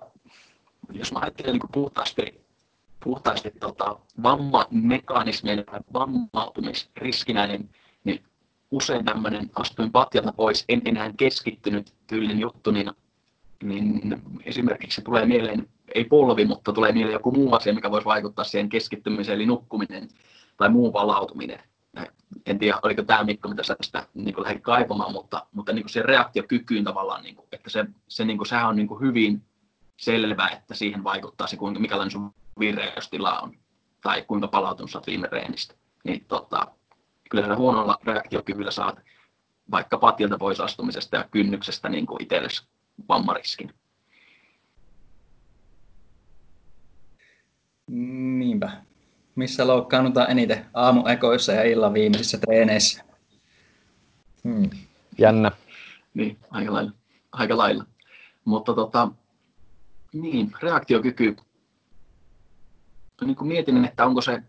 [0.92, 2.46] jos mä ajattelen niin puhtaasti,
[3.04, 7.70] puhtaasti tota, vammamekanismien tai vammautumisriskinä, niin,
[8.04, 8.24] niin
[8.72, 12.92] usein tämmöinen astuin patjalta pois, en enää keskittynyt tyylin juttu, niin
[13.64, 18.46] niin esimerkiksi tulee mieleen, ei polvi, mutta tulee mieleen joku muu asia, mikä voisi vaikuttaa
[18.46, 20.08] siihen keskittymiseen, eli nukkuminen
[20.58, 21.60] tai muu palautuminen.
[22.46, 26.02] En tiedä, oliko tämä Mikko, mitä sä tästä niin lähdit kaivamaan, mutta, mutta niin se
[26.02, 29.42] reaktiokykyyn tavallaan, niin kuin, että se, se, niin kuin, sehän on niin kuin hyvin
[29.98, 33.54] selvää, että siihen vaikuttaa se, kuinka, mikälainen sun vireystila on
[34.02, 35.76] tai kuinka palautunut saat viime reenistä.
[36.04, 36.68] Niin, tota,
[37.32, 39.00] kyllä sä huonolla reaktiokyvyllä saat
[39.72, 42.68] vaikka patilta pois astumisesta ja kynnyksestä niin kuin itsellesi
[43.10, 43.74] vammariskin.
[48.38, 48.72] Niinpä.
[49.36, 53.04] Missä loukkaannutaan eniten aamuekoissa ja illan viimeisissä treeneissä?
[54.44, 54.70] Hmm.
[55.18, 55.52] Jännä.
[56.14, 56.92] Niin, aika lailla.
[57.32, 57.86] Aika lailla.
[58.46, 59.12] Mutta tota,
[60.14, 61.36] niin, reaktiokyky.
[63.26, 64.44] Niin kuin mietin, että onko se,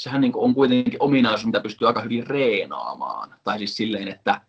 [0.00, 3.34] sehän niin kuin on kuitenkin ominaisuus, mitä pystyy aika hyvin reenaamaan.
[3.44, 4.40] Tai siis silleen, että,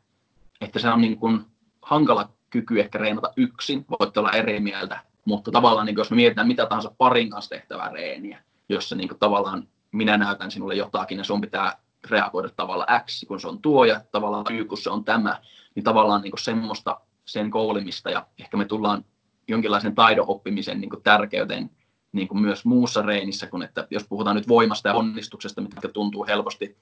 [0.61, 1.45] että se on niin kuin
[1.81, 6.47] hankala kyky ehkä reenata yksin, voitte olla eri mieltä, mutta tavallaan niin jos me mietitään
[6.47, 11.41] mitä tahansa parin kanssa tehtävää reeniä, jossa niin tavallaan minä näytän sinulle jotakin ja sun
[11.41, 11.77] pitää
[12.09, 15.37] reagoida tavalla X, kun se on tuo ja tavallaan Y, kun se on tämä,
[15.75, 19.05] niin tavallaan niin semmoista sen koulimista ja ehkä me tullaan
[19.47, 21.69] jonkinlaisen taidon oppimisen niin tärkeyteen
[22.11, 26.25] niin kuin myös muussa reenissä, kun että jos puhutaan nyt voimasta ja onnistuksesta, mitkä tuntuu
[26.27, 26.77] helposti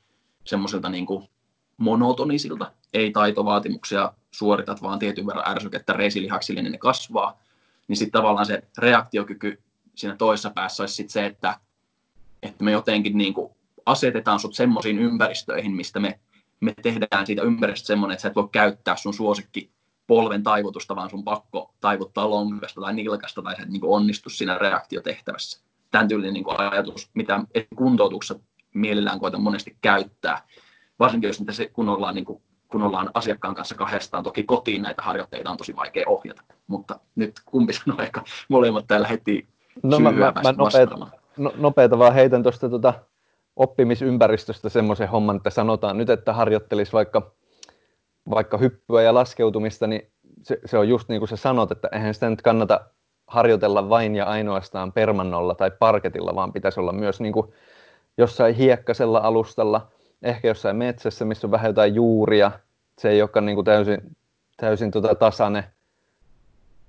[0.46, 1.08] semmoisilta niin
[1.78, 7.42] monotonisilta, ei taitovaatimuksia suoritat, vaan tietyn verran ärsykettä reisilihaksille, niin ne kasvaa,
[7.88, 9.62] niin sitten tavallaan se reaktiokyky
[9.96, 11.60] siinä toisessa päässä olisi sit se, että,
[12.44, 13.52] että me jotenkin niin kuin
[13.86, 16.20] asetetaan sut semmoisiin ympäristöihin, mistä me,
[16.60, 19.72] me tehdään siitä ympäristöstä semmoinen, että sä et voi käyttää sun suosikki
[20.10, 24.30] polven taivutusta, vaan sun pakko taivuttaa lonkasta tai nilkasta, tai sä et niin kuin onnistu
[24.30, 25.64] siinä reaktiotehtävässä.
[25.92, 27.40] Tämän tyylinen niin kuin ajatus, mitä
[27.76, 28.40] kuntoutuksessa
[28.74, 30.42] mielellään koitan monesti käyttää,
[31.00, 35.02] varsinkin jos se, kun ollaan, niin kuin, kun ollaan asiakkaan kanssa kahdestaan, toki kotiin näitä
[35.02, 39.48] harjoitteita on tosi vaikea ohjata, mutta nyt kumpi sanoo ehkä molemmat täällä heti
[39.84, 42.94] No mä, mä, mä nopeeta, no, nopeeta vaan heitän tuosta tota
[43.56, 47.32] oppimisympäristöstä semmoisen homman, että sanotaan nyt, että harjoittelisi vaikka,
[48.30, 50.12] vaikka hyppyä ja laskeutumista, niin
[50.44, 52.82] se, se on just niin kuin sä sanot, että eihän sitä nyt kannata
[53.28, 57.54] harjoitella vain ja ainoastaan permannolla tai parketilla, vaan pitäisi olla myös niin kuin
[58.18, 59.88] jossain hiekkasella alustalla–
[60.24, 62.52] ehkä jossain metsässä, missä on vähän jotain juuria.
[63.00, 64.18] Se ei olekaan niin kuin täysin,
[64.58, 65.64] täysin tota tasainen.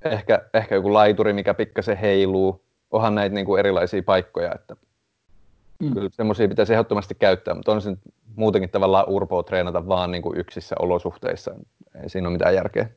[0.03, 2.65] Ehkä, ehkä joku laituri, mikä pikkasen heiluu.
[2.91, 4.77] Onhan näitä niin kuin erilaisia paikkoja, että
[5.79, 5.95] mm.
[5.95, 7.97] kyllä semmoisia pitäisi ehdottomasti käyttää, mutta on se
[8.37, 11.55] muutenkin tavallaan urpoa treenata vaan niin kuin yksissä olosuhteissa.
[12.03, 12.91] Ei siinä ole mitään järkeä.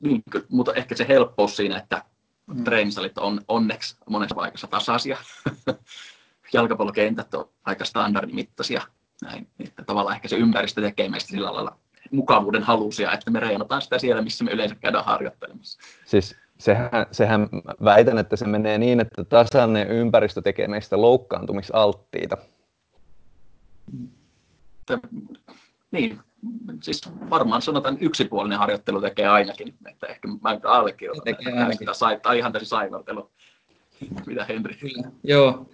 [0.00, 2.02] Niin, mutta ehkä se helppous siinä, että
[2.46, 2.64] mm.
[2.64, 5.16] treenisalit on onneksi monessa paikassa tasaisia.
[6.52, 8.82] Jalkapallokentät on aika standardimittaisia.
[9.22, 9.46] Näin.
[9.60, 11.76] Että tavallaan ehkä se ympäristö tekee meistä sillä lailla
[12.10, 15.80] mukavuuden halusia, että me reenataan sitä siellä, missä me yleensä käydään harjoittelemassa.
[16.04, 17.48] Siis sehän, sehän
[17.84, 22.36] väitän, että se menee niin, että tasainen ympäristö tekee meistä loukkaantumisalttiita.
[25.90, 26.18] Niin,
[26.82, 31.78] siis varmaan sanotaan yksipuolinen harjoittelu tekee ainakin, että ehkä mä allekirjoitan, tekee ainakin.
[31.78, 33.30] sitä sai, tai ihan täysin saivartelu.
[34.26, 34.74] Mitä Henri?
[34.74, 35.10] Kyllä.
[35.24, 35.70] Joo,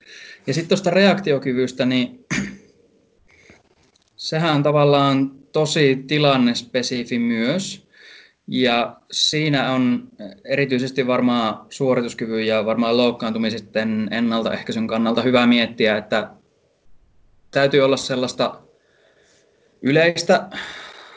[0.47, 2.27] ja sitten tuosta reaktiokyvystä, niin
[4.17, 7.89] sehän on tavallaan tosi tilannespesifi myös.
[8.51, 10.09] Ja siinä on
[10.45, 16.31] erityisesti varmaan suorituskyvyn ja varmaan loukkaantumisten ennaltaehkäisyn kannalta hyvä miettiä, että
[17.51, 18.61] täytyy olla sellaista
[19.83, 20.49] yleistä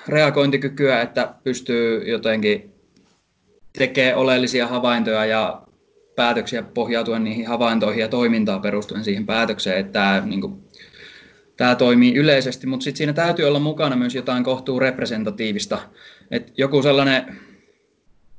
[0.07, 2.73] reagointikykyä, että pystyy jotenkin
[3.77, 5.61] tekemään oleellisia havaintoja ja
[6.15, 10.63] päätöksiä pohjautuen niihin havaintoihin ja toimintaa perustuen siihen päätökseen, että tämä, niin kuin,
[11.57, 15.79] tämä toimii yleisesti, mutta sitten siinä täytyy olla mukana myös jotain kohtuu representatiivista,
[16.31, 17.37] että joku sellainen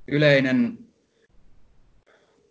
[0.09, 0.79] yleinen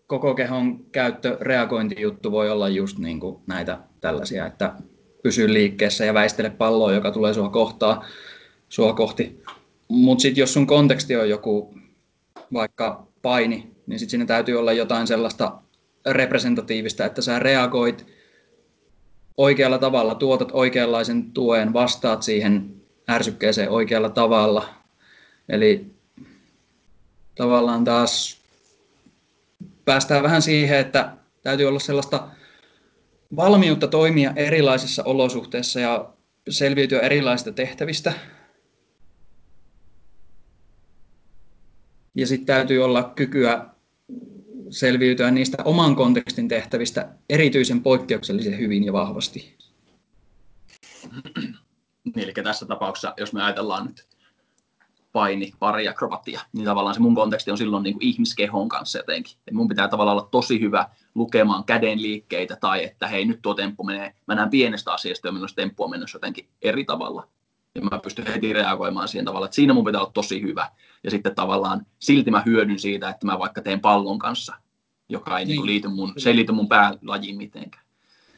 [0.07, 4.73] koko kehon käyttö reagointijuttu voi olla just niin kuin näitä tällaisia, että
[5.23, 8.05] pysy liikkeessä ja väistele palloa, joka tulee sua kohtaa,
[8.69, 9.43] sua kohti.
[9.87, 11.73] Mutta sitten jos sun konteksti on joku
[12.53, 15.57] vaikka paini, niin sitten siinä täytyy olla jotain sellaista
[16.05, 18.05] representatiivista, että sä reagoit
[19.37, 22.75] oikealla tavalla, tuotat oikeanlaisen tuen, vastaat siihen
[23.09, 24.69] ärsykkeeseen oikealla tavalla.
[25.49, 25.85] Eli
[27.35, 28.41] tavallaan taas
[29.85, 31.11] päästään vähän siihen, että
[31.43, 32.27] täytyy olla sellaista
[33.35, 36.13] valmiutta toimia erilaisissa olosuhteissa ja
[36.49, 38.13] selviytyä erilaisista tehtävistä.
[42.15, 43.65] Ja sitten täytyy olla kykyä
[44.69, 49.57] selviytyä niistä oman kontekstin tehtävistä erityisen poikkeuksellisen hyvin ja vahvasti.
[52.15, 54.10] Eli tässä tapauksessa, jos me ajatellaan nyt
[55.11, 58.99] paini, pari ja kropatia, niin tavallaan se mun konteksti on silloin niin kuin ihmiskehon kanssa
[58.99, 59.37] jotenkin.
[59.47, 63.53] Et mun pitää tavallaan olla tosi hyvä lukemaan käden liikkeitä tai että hei nyt tuo
[63.53, 67.27] temppu menee, mä näen pienestä asiasta milloin se temppu on mennyt jotenkin eri tavalla.
[67.75, 70.69] Ja mä pystyn heti reagoimaan siihen tavalla, että siinä mun pitää olla tosi hyvä.
[71.03, 74.53] Ja sitten tavallaan silti mä hyödyn siitä, että mä vaikka teen pallon kanssa,
[75.09, 75.65] joka ei niin.
[75.65, 77.83] liity mun, se ei liity mun päälajiin mitenkään.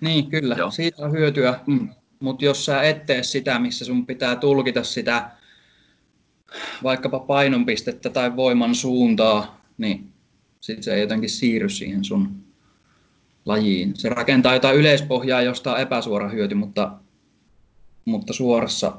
[0.01, 0.55] Niin, kyllä.
[0.55, 0.71] Joo.
[0.71, 1.59] Siitä on hyötyä.
[1.67, 1.89] Mm.
[2.19, 5.31] Mutta jos sä et tee sitä, missä sun pitää tulkita sitä
[6.83, 10.13] vaikkapa painonpistettä tai voiman suuntaa, niin
[10.61, 12.43] sitten se ei jotenkin siirry siihen sun
[13.45, 13.95] lajiin.
[13.95, 16.91] Se rakentaa jotain yleispohjaa, josta on epäsuora hyöty, mutta,
[18.05, 18.93] mutta suorassa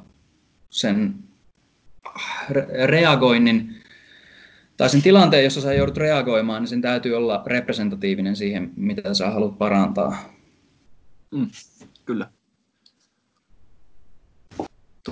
[0.70, 1.14] sen
[2.86, 3.74] reagoinnin
[4.76, 9.30] tai sen tilanteen, jossa sä joudut reagoimaan, niin sen täytyy olla representatiivinen siihen, mitä sä
[9.30, 10.16] haluat parantaa.
[11.30, 11.50] Mm,
[12.04, 12.30] kyllä.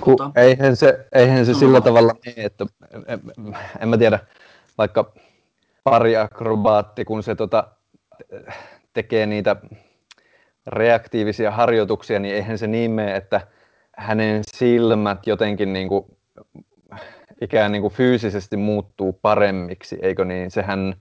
[0.01, 2.65] Kun eihän se, eihän se sillä tavalla niin, että
[3.07, 3.19] en,
[3.79, 4.19] en mä tiedä,
[4.77, 5.13] vaikka
[5.83, 7.67] pari akrobaatti, kun se tota,
[8.93, 9.55] tekee niitä
[10.67, 13.47] reaktiivisia harjoituksia, niin eihän se niin mene, että
[13.97, 16.05] hänen silmät jotenkin niin kuin,
[17.41, 20.51] ikään niin kuin fyysisesti muuttuu paremmiksi, eikö niin?
[20.51, 20.95] Sehän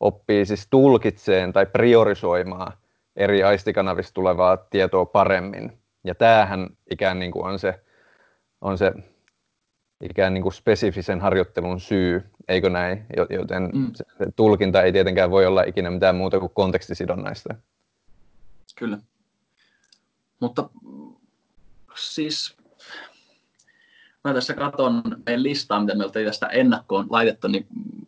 [0.00, 2.72] oppii siis tulkitseen tai priorisoimaan
[3.16, 5.72] eri aistikanavista tulevaa tietoa paremmin.
[6.04, 7.80] Ja tämähän ikään niin kuin on se
[8.60, 8.92] on se
[10.02, 13.06] ikään niin kuin spesifisen harjoittelun syy, eikö näin?
[13.30, 13.90] Joten mm.
[13.94, 17.54] se, se tulkinta ei tietenkään voi olla ikinä mitään muuta kuin kontekstisidonnaista.
[18.76, 18.98] Kyllä.
[20.40, 20.70] Mutta
[21.94, 22.56] siis
[24.24, 27.66] mä tässä katson meidän listaa, mitä me oltiin tästä ennakkoon laitettu, niin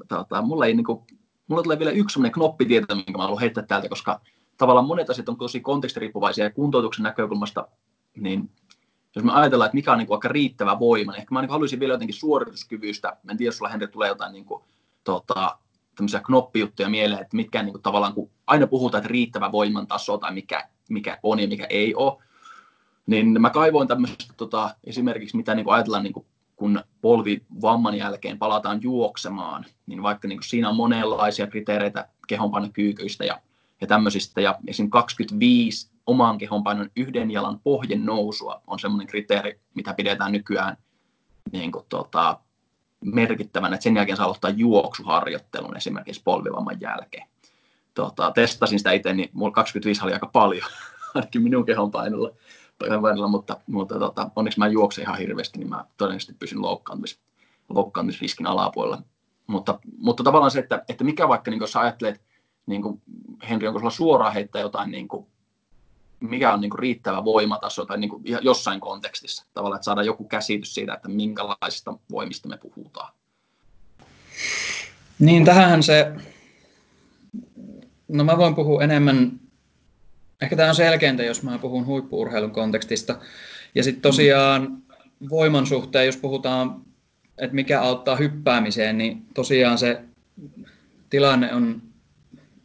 [0.08, 1.00] tota, mulla, ei, niin kuin,
[1.48, 4.20] mulla tulee vielä yksi sellainen knoppitieto, minkä mä haluan heittää täältä, koska
[4.58, 7.68] tavallaan monet asiat on tosi kontekstiriippuvaisia ja kuntoutuksen näkökulmasta,
[8.16, 8.50] niin
[9.16, 11.50] jos me ajatellaan, että mikä on niin kuin aika riittävä voima, niin ehkä mä niin
[11.50, 14.64] haluaisin vielä jotenkin suorituskyvystä, mä en tiedä, jos sulla Henri tulee jotain niin kuin,
[15.04, 15.58] tota,
[15.96, 20.18] tämmöisiä knoppijuttuja mieleen, että mitkä niin kuin, tavallaan, kun aina puhutaan, että riittävä voiman taso
[20.18, 22.22] tai mikä, mikä on ja mikä ei ole,
[23.06, 28.38] niin mä kaivoin tämmöistä tota, esimerkiksi, mitä niin kuin ajatellaan, niin kuin, kun polvivamman jälkeen
[28.38, 33.40] palataan juoksemaan, niin vaikka niin kuin, siinä on monenlaisia kriteereitä kehonpainokyykyistä ja,
[33.80, 34.90] ja tämmöisistä, ja esim.
[34.90, 40.76] 25 oman kehonpainon yhden jalan pohjen nousua on semmoinen kriteeri, mitä pidetään nykyään
[41.52, 42.40] niin kuin, tota,
[43.04, 47.28] merkittävänä, että sen jälkeen saa aloittaa juoksuharjoittelun esimerkiksi polvivamman jälkeen.
[47.94, 50.66] Tota, testasin sitä itse, niin mulla 25 oli aika paljon,
[51.14, 52.30] ainakin minun kehonpainolla.
[52.80, 57.20] välillä, mutta, mutta tota, onneksi mä juoksen ihan hirveästi, niin mä todennäköisesti pysyn loukkaantumis,
[57.68, 59.02] loukkaantumisriskin alapuolella.
[59.46, 62.22] Mutta, mutta tavallaan se, että, että mikä vaikka, niin jos sä ajattelet,
[62.66, 63.02] niin kuin
[63.48, 65.26] Henri, onko sulla suoraan heittää jotain, niin kuin,
[66.22, 70.24] mikä on niin kuin riittävä voimataso tai niin kuin jossain kontekstissa, tavallaan, että saadaan joku
[70.24, 73.12] käsitys siitä, että minkälaisista voimista me puhutaan.
[75.18, 76.12] Niin, tähän se,
[78.08, 79.40] no mä voin puhua enemmän,
[80.42, 83.18] ehkä tämä on selkeintä, jos mä puhun huippuurheilun kontekstista.
[83.74, 84.82] Ja sitten tosiaan
[85.30, 86.82] voiman suhteen, jos puhutaan,
[87.38, 90.00] että mikä auttaa hyppäämiseen, niin tosiaan se
[91.10, 91.82] tilanne on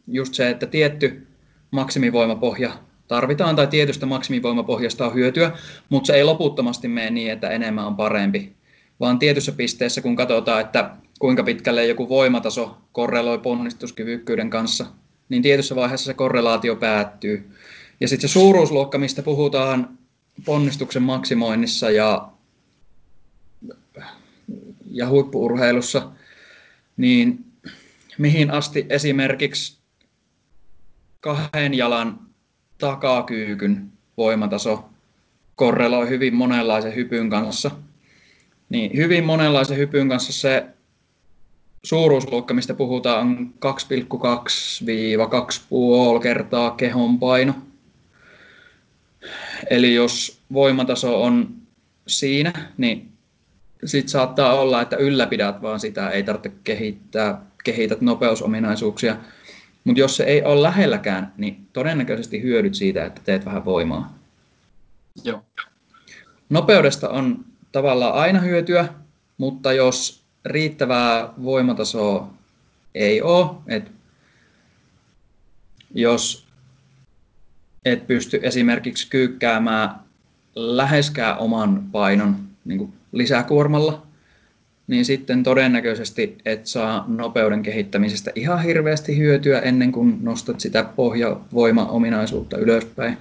[0.06, 1.26] just se, että tietty
[1.70, 5.52] maksimivoimapohja tarvitaan tai tietystä maksimivoimapohjasta on hyötyä,
[5.88, 8.52] mutta se ei loputtomasti mene niin, että enemmän on parempi,
[9.00, 14.86] vaan tietyssä pisteessä, kun katsotaan, että kuinka pitkälle joku voimataso korreloi ponnistuskyvykkyyden kanssa,
[15.28, 17.50] niin tietyssä vaiheessa se korrelaatio päättyy.
[18.00, 19.98] Ja sitten se suuruusluokka, mistä puhutaan
[20.44, 22.28] ponnistuksen maksimoinnissa ja,
[24.90, 26.10] ja huippuurheilussa,
[26.96, 27.44] niin
[28.18, 29.78] mihin asti esimerkiksi
[31.20, 32.27] kahden jalan
[32.78, 34.84] takakyykyn voimataso
[35.56, 37.70] korreloi hyvin monenlaisen hypyn kanssa.
[38.68, 40.66] Niin hyvin monenlaisen hypyn kanssa se
[41.82, 47.54] suuruusluokka, mistä puhutaan, on 2,2-2,5 kertaa kehon paino.
[49.70, 51.54] Eli jos voimataso on
[52.06, 53.12] siinä, niin
[53.84, 59.16] sitten saattaa olla, että ylläpidät vaan sitä, ei tarvitse kehittää, kehität nopeusominaisuuksia.
[59.88, 64.18] Mutta jos se ei ole lähelläkään, niin todennäköisesti hyödyt siitä, että teet vähän voimaa.
[65.24, 65.42] Joo.
[66.50, 68.88] Nopeudesta on tavallaan aina hyötyä,
[69.38, 72.30] mutta jos riittävää voimatasoa
[72.94, 73.90] ei ole, että
[75.94, 76.46] jos
[77.84, 80.00] et pysty esimerkiksi kyykkäämään
[80.54, 84.06] läheskään oman painon niin lisäkuormalla,
[84.88, 92.58] niin sitten todennäköisesti et saa nopeuden kehittämisestä ihan hirveästi hyötyä ennen kuin nostat sitä pohjavoima-ominaisuutta
[92.58, 93.18] ylöspäin.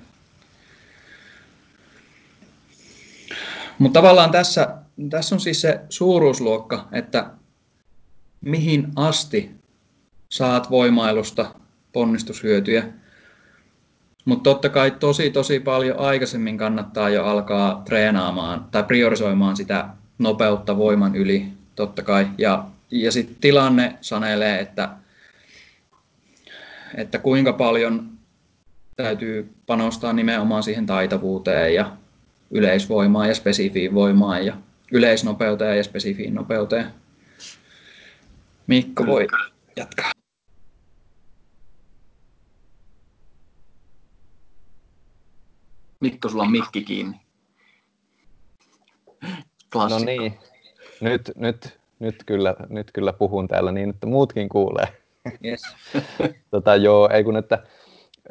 [3.80, 4.78] Mutta tavallaan tässä,
[5.10, 7.32] tässä on siis se suuruusluokka, että
[8.42, 9.52] mihin asti
[10.30, 11.56] saat voimailusta
[11.94, 12.84] ponnistushyötyjä.
[14.26, 20.78] Mutta totta kai tosi tosi paljon aikaisemmin kannattaa jo alkaa treenaamaan tai priorisoimaan sitä nopeutta
[20.78, 22.28] voiman yli totta kai.
[22.38, 24.90] Ja, ja sitten tilanne sanelee, että,
[26.96, 28.10] että kuinka paljon
[28.96, 31.98] täytyy panostaa nimenomaan siihen taitavuuteen ja
[32.52, 34.58] yleisvoimaan ja spesifiin voimaan ja
[34.92, 36.86] yleisnopeuteen ja spesifiin nopeuteen.
[38.68, 39.28] Mikko voi
[39.76, 40.12] jatkaa.
[46.00, 47.20] Mikko, sulla on mikki kiinni.
[49.72, 50.00] Klassikko.
[50.00, 50.40] No niin,
[51.02, 54.88] nyt, nyt, nyt, kyllä, nyt kyllä puhun täällä niin, että muutkin kuulee.
[55.46, 55.62] Yes.
[56.52, 57.64] tota, joo, ei kun että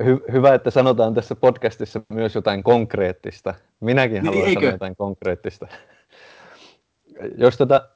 [0.04, 3.54] hy, hyvä, että sanotaan tässä podcastissa myös jotain konkreettista.
[3.80, 4.60] Minäkin niin, haluan eikö?
[4.60, 5.66] sanoa jotain konkreettista.
[7.36, 7.88] Jos tota,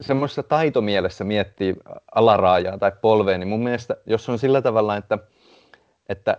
[0.00, 1.76] semmoisessa taitomielessä miettii
[2.14, 5.18] alaraajaa tai polvea, niin mun mielestä, jos on sillä tavalla, että,
[6.08, 6.36] että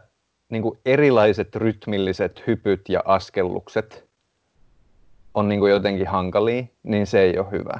[0.50, 4.07] niin erilaiset rytmilliset hypyt ja askellukset
[5.38, 7.80] on niin kuin jotenkin hankalia, niin se ei ole hyvä.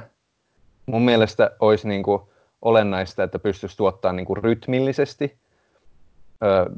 [0.86, 2.22] Mun mielestä olisi niin kuin
[2.62, 5.36] olennaista, että pystyisi tuottamaan niin kuin rytmillisesti
[6.42, 6.70] ö,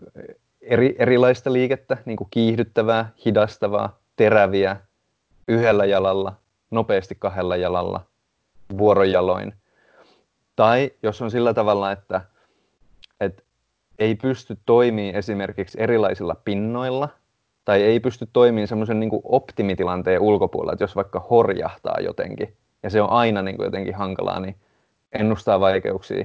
[0.61, 4.77] eri, erilaista liikettä, niin kuin kiihdyttävää, hidastavaa, teräviä,
[5.49, 6.33] yhdellä jalalla,
[6.71, 8.01] nopeasti kahdella jalalla,
[8.79, 9.55] vuorojaloin.
[10.57, 12.21] Tai jos on sillä tavalla, että,
[13.21, 13.43] että
[13.99, 17.09] ei pysty toimimaan esimerkiksi erilaisilla pinnoilla,
[17.65, 23.03] tai ei pysty toimimaan semmoisen niin optimitilanteen ulkopuolella, että jos vaikka horjahtaa jotenkin, ja se
[23.03, 24.57] on aina niin kuin jotenkin hankalaa, niin
[25.13, 26.25] ennustaa vaikeuksia.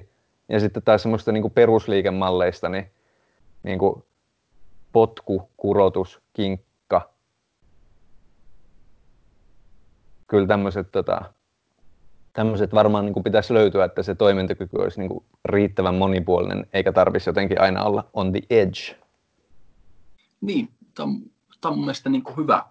[0.50, 2.92] Ja sitten taas semmoista niin kuin perusliikemalleista, niin,
[3.64, 4.04] niin kuin
[4.92, 7.10] potku, kurotus, kinkka.
[10.28, 11.22] Kyllä tämmöiset tota,
[12.34, 16.92] tämmöiset varmaan niin kuin pitäisi löytyä, että se toimintakyky olisi niin kuin riittävän monipuolinen, eikä
[16.92, 18.96] tarvitsisi jotenkin aina olla on the edge.
[20.42, 21.22] Niin, tämä on,
[21.62, 22.66] tämä on mun mielestä niin kuin hyvä.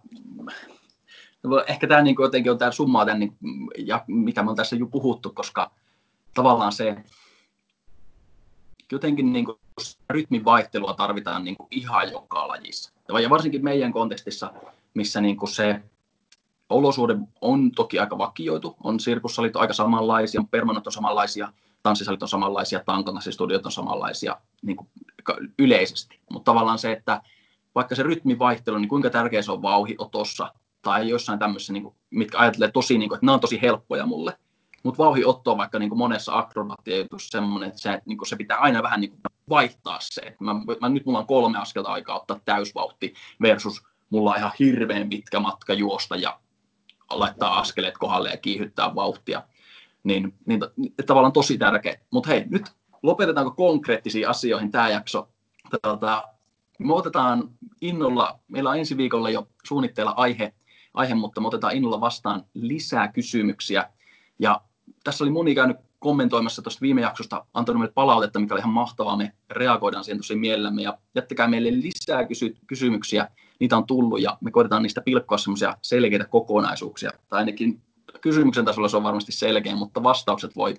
[1.67, 3.37] Ehkä tämä niin kuin jotenkin on tämä summa, tämän, niin,
[3.79, 5.71] ja mitä me on tässä jo puhuttu, koska
[6.35, 6.97] tavallaan se
[8.93, 9.59] jotenkin niin kuin,
[10.11, 12.93] rytmin vaihtelua tarvitaan niin kuin ihan joka lajissa.
[13.23, 14.53] Ja varsinkin meidän kontekstissa,
[14.95, 15.83] missä niin kuin se
[16.69, 18.77] olosuhde on toki aika vakioitu.
[18.85, 21.53] On sirkussalit aika samanlaisia, permanot on samanlaisia,
[21.83, 24.89] tanssisalit on samanlaisia, tankotanssistudiot on samanlaisia niin kuin
[25.59, 26.21] yleisesti.
[26.31, 27.23] Mutta tavallaan se, että
[27.75, 30.53] vaikka se rytmin vaihtelu, niin kuinka tärkeä se on vauhiotossa
[30.83, 34.07] tai jossain tämmöisessä, niin kuin, mitkä ajattelee tosi, niin kuin, että nämä on tosi helppoja
[34.07, 34.39] mulle.
[34.83, 38.59] Mutta vauhiotto on vaikka niin kuin monessa akrobaattiajutussa semmoinen, että se, niin kuin se pitää
[38.59, 40.37] aina vähän niin kuin vaihtaa se.
[40.41, 45.09] Mä, mä, nyt mulla on kolme askelta aikaa ottaa täysvauhti versus mulla on ihan hirveän
[45.09, 46.41] pitkä matka juosta ja
[47.11, 49.43] laittaa askeleet kohdalle ja kiihyttää vauhtia.
[50.05, 52.01] Niin, niin, niin tavallaan tosi tärkeä.
[52.11, 52.73] Mutta hei, nyt
[53.03, 55.29] lopetetaanko konkreettisiin asioihin tämä jakso.
[55.83, 56.25] Tota,
[56.79, 57.51] me otetaan
[57.81, 60.55] innolla, meillä on ensi viikolla jo suunnitteilla aihe,
[60.95, 63.91] aihe, mutta me otetaan innolla vastaan lisää kysymyksiä.
[64.39, 64.61] Ja
[65.05, 69.17] tässä oli moni käynyt kommentoimassa tuosta viime jaksosta, antanut meille palautetta, mikä oli ihan mahtavaa.
[69.17, 73.29] Me reagoidaan siihen tosi mielellämme ja jättäkää meille lisää kysy- kysymyksiä.
[73.61, 77.11] Niitä on tullut ja me koitetaan niistä pilkkoa semmoisia selkeitä kokonaisuuksia.
[77.29, 77.83] Tai ainakin
[78.21, 80.75] kysymyksen tasolla se on varmasti selkeä, mutta vastaukset voi,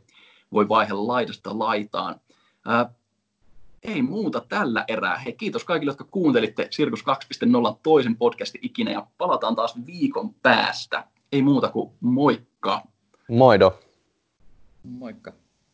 [0.52, 2.16] voi vaihella laidasta laitaan.
[2.66, 2.90] Ää,
[3.88, 5.18] ei muuta tällä erää.
[5.18, 7.04] Hei, kiitos kaikille, jotka kuuntelitte Sirkus
[7.72, 11.04] 2.0 toisen podcastin ikinä ja palataan taas viikon päästä.
[11.32, 12.82] Ei muuta kuin moikka!
[13.30, 13.80] Moido!
[14.84, 15.34] Moikka!